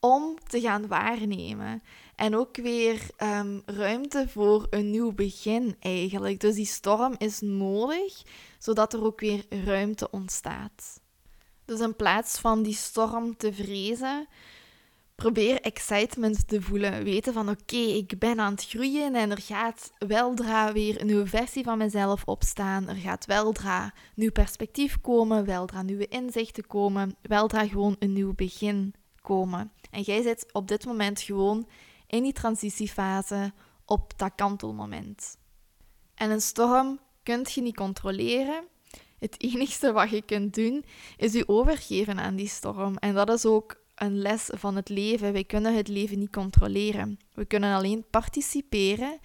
om 0.00 0.38
te 0.46 0.60
gaan 0.60 0.86
waarnemen. 0.86 1.82
En 2.16 2.36
ook 2.36 2.56
weer 2.56 3.06
um, 3.22 3.62
ruimte 3.66 4.28
voor 4.28 4.66
een 4.70 4.90
nieuw 4.90 5.12
begin 5.12 5.76
eigenlijk. 5.80 6.40
Dus 6.40 6.54
die 6.54 6.66
storm 6.66 7.14
is 7.18 7.40
nodig, 7.40 8.22
zodat 8.58 8.92
er 8.92 9.04
ook 9.04 9.20
weer 9.20 9.44
ruimte 9.64 10.10
ontstaat. 10.10 11.02
Dus 11.64 11.80
in 11.80 11.96
plaats 11.96 12.38
van 12.38 12.62
die 12.62 12.74
storm 12.74 13.36
te 13.36 13.52
vrezen, 13.52 14.28
probeer 15.14 15.60
excitement 15.60 16.48
te 16.48 16.62
voelen. 16.62 17.04
Weten 17.04 17.32
van 17.32 17.48
oké, 17.48 17.76
ik 17.76 18.18
ben 18.18 18.40
aan 18.40 18.52
het 18.52 18.64
groeien 18.64 19.14
en 19.14 19.30
er 19.30 19.40
gaat 19.40 19.92
weldra 19.98 20.72
weer 20.72 21.00
een 21.00 21.06
nieuwe 21.06 21.26
versie 21.26 21.64
van 21.64 21.78
mezelf 21.78 22.22
opstaan. 22.24 22.88
Er 22.88 22.96
gaat 22.96 23.26
weldra 23.26 23.94
nieuw 24.14 24.32
perspectief 24.32 25.00
komen, 25.00 25.44
weldra 25.44 25.82
nieuwe 25.82 26.08
inzichten 26.08 26.66
komen, 26.66 27.16
weldra 27.22 27.66
gewoon 27.66 27.96
een 27.98 28.12
nieuw 28.12 28.34
begin 28.34 28.94
komen. 29.20 29.72
En 29.90 30.02
jij 30.02 30.22
zit 30.22 30.52
op 30.52 30.68
dit 30.68 30.86
moment 30.86 31.20
gewoon 31.20 31.68
in 32.06 32.22
die 32.22 32.32
transitiefase 32.32 33.52
op 33.84 34.18
dat 34.18 34.32
kantelmoment. 34.36 35.36
En 36.14 36.30
een 36.30 36.40
storm 36.40 36.98
kunt 37.22 37.52
je 37.52 37.62
niet 37.62 37.76
controleren. 37.76 38.64
Het 39.18 39.42
enige 39.42 39.92
wat 39.92 40.10
je 40.10 40.22
kunt 40.22 40.54
doen 40.54 40.84
is 41.16 41.32
je 41.32 41.48
overgeven 41.48 42.20
aan 42.20 42.36
die 42.36 42.48
storm. 42.48 42.96
En 42.96 43.14
dat 43.14 43.30
is 43.30 43.46
ook 43.46 43.82
een 43.94 44.18
les 44.18 44.50
van 44.52 44.76
het 44.76 44.88
leven. 44.88 45.32
Wij 45.32 45.44
kunnen 45.44 45.76
het 45.76 45.88
leven 45.88 46.18
niet 46.18 46.32
controleren. 46.32 47.18
We 47.34 47.44
kunnen 47.44 47.74
alleen 47.74 48.04
participeren 48.10 49.18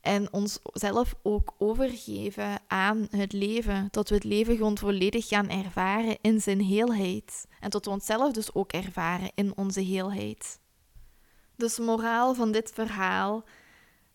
en 0.00 0.32
onszelf 0.32 1.14
ook 1.22 1.54
overgeven 1.58 2.58
aan 2.66 3.06
het 3.10 3.32
leven. 3.32 3.90
Tot 3.90 4.08
we 4.08 4.14
het 4.14 4.24
leven 4.24 4.56
gewoon 4.56 4.78
volledig 4.78 5.28
gaan 5.28 5.48
ervaren 5.48 6.18
in 6.20 6.40
zijn 6.40 6.60
heelheid. 6.60 7.46
En 7.60 7.70
tot 7.70 7.84
we 7.84 7.90
onszelf 7.90 8.32
dus 8.32 8.54
ook 8.54 8.72
ervaren 8.72 9.30
in 9.34 9.56
onze 9.56 9.80
heelheid. 9.80 10.60
Dus 11.56 11.78
moraal 11.78 12.34
van 12.34 12.52
dit 12.52 12.70
verhaal. 12.74 13.44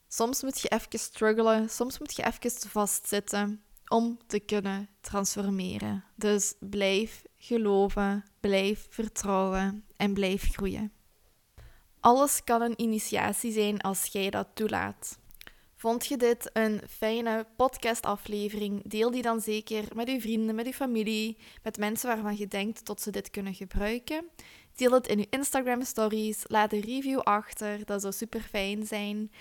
Soms 0.07 0.43
moet 0.43 0.59
je 0.59 0.69
even 0.69 0.99
struggelen, 0.99 1.69
soms 1.69 1.99
moet 1.99 2.15
je 2.15 2.25
even 2.25 2.69
vastzitten 2.69 3.64
om 3.87 4.17
te 4.27 4.39
kunnen 4.39 4.89
transformeren. 5.01 6.03
Dus 6.15 6.53
blijf 6.59 7.23
geloven, 7.37 8.25
blijf 8.39 8.87
vertrouwen 8.89 9.85
en 9.97 10.13
blijf 10.13 10.49
groeien. 10.51 10.91
Alles 11.99 12.43
kan 12.43 12.61
een 12.61 12.81
initiatie 12.81 13.51
zijn 13.51 13.81
als 13.81 14.05
jij 14.05 14.29
dat 14.29 14.47
toelaat. 14.53 15.19
Vond 15.75 16.05
je 16.05 16.17
dit 16.17 16.49
een 16.53 16.81
fijne 16.89 17.47
podcastaflevering? 17.55 18.81
Deel 18.83 19.11
die 19.11 19.21
dan 19.21 19.41
zeker 19.41 19.83
met 19.95 20.09
uw 20.09 20.19
vrienden, 20.19 20.55
met 20.55 20.65
uw 20.65 20.71
familie, 20.71 21.37
met 21.63 21.77
mensen 21.77 22.07
waarvan 22.07 22.37
je 22.37 22.47
denkt 22.47 22.85
dat 22.85 23.01
ze 23.01 23.11
dit 23.11 23.29
kunnen 23.29 23.53
gebruiken. 23.53 24.25
Deel 24.75 24.91
het 24.91 25.07
in 25.07 25.17
uw 25.17 25.25
Instagram 25.29 25.83
stories, 25.83 26.43
laat 26.47 26.73
een 26.73 26.81
review 26.81 27.19
achter, 27.19 27.85
dat 27.85 28.01
zou 28.01 28.13
super 28.13 28.41
fijn 28.41 28.85
zijn. 28.85 29.31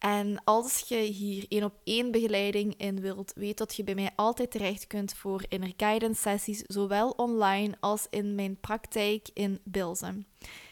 En 0.00 0.44
als 0.44 0.84
je 0.88 0.96
hier 0.96 1.46
één 1.48 1.64
op 1.64 1.74
één 1.84 2.10
begeleiding 2.10 2.74
in 2.76 3.00
wilt, 3.00 3.32
weet 3.34 3.58
dat 3.58 3.76
je 3.76 3.84
bij 3.84 3.94
mij 3.94 4.10
altijd 4.16 4.50
terecht 4.50 4.86
kunt 4.86 5.14
voor 5.14 5.44
inner 5.48 5.72
guidance 5.76 6.20
sessies, 6.20 6.62
zowel 6.66 7.10
online 7.10 7.76
als 7.80 8.06
in 8.10 8.34
mijn 8.34 8.60
praktijk 8.60 9.28
in 9.34 9.60
Bilzen. 9.64 10.26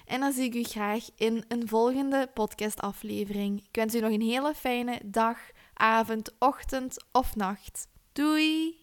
En 0.07 0.21
dan 0.21 0.33
zie 0.33 0.45
ik 0.45 0.55
u 0.55 0.62
graag 0.62 1.09
in 1.17 1.45
een 1.49 1.69
volgende 1.69 2.31
podcastaflevering. 2.35 3.59
Ik 3.59 3.77
wens 3.77 3.95
u 3.95 4.01
nog 4.01 4.12
een 4.12 4.21
hele 4.21 4.55
fijne 4.55 5.01
dag, 5.05 5.38
avond, 5.75 6.35
ochtend 6.38 7.05
of 7.12 7.37
nacht. 7.37 7.88
Doei! 8.12 8.77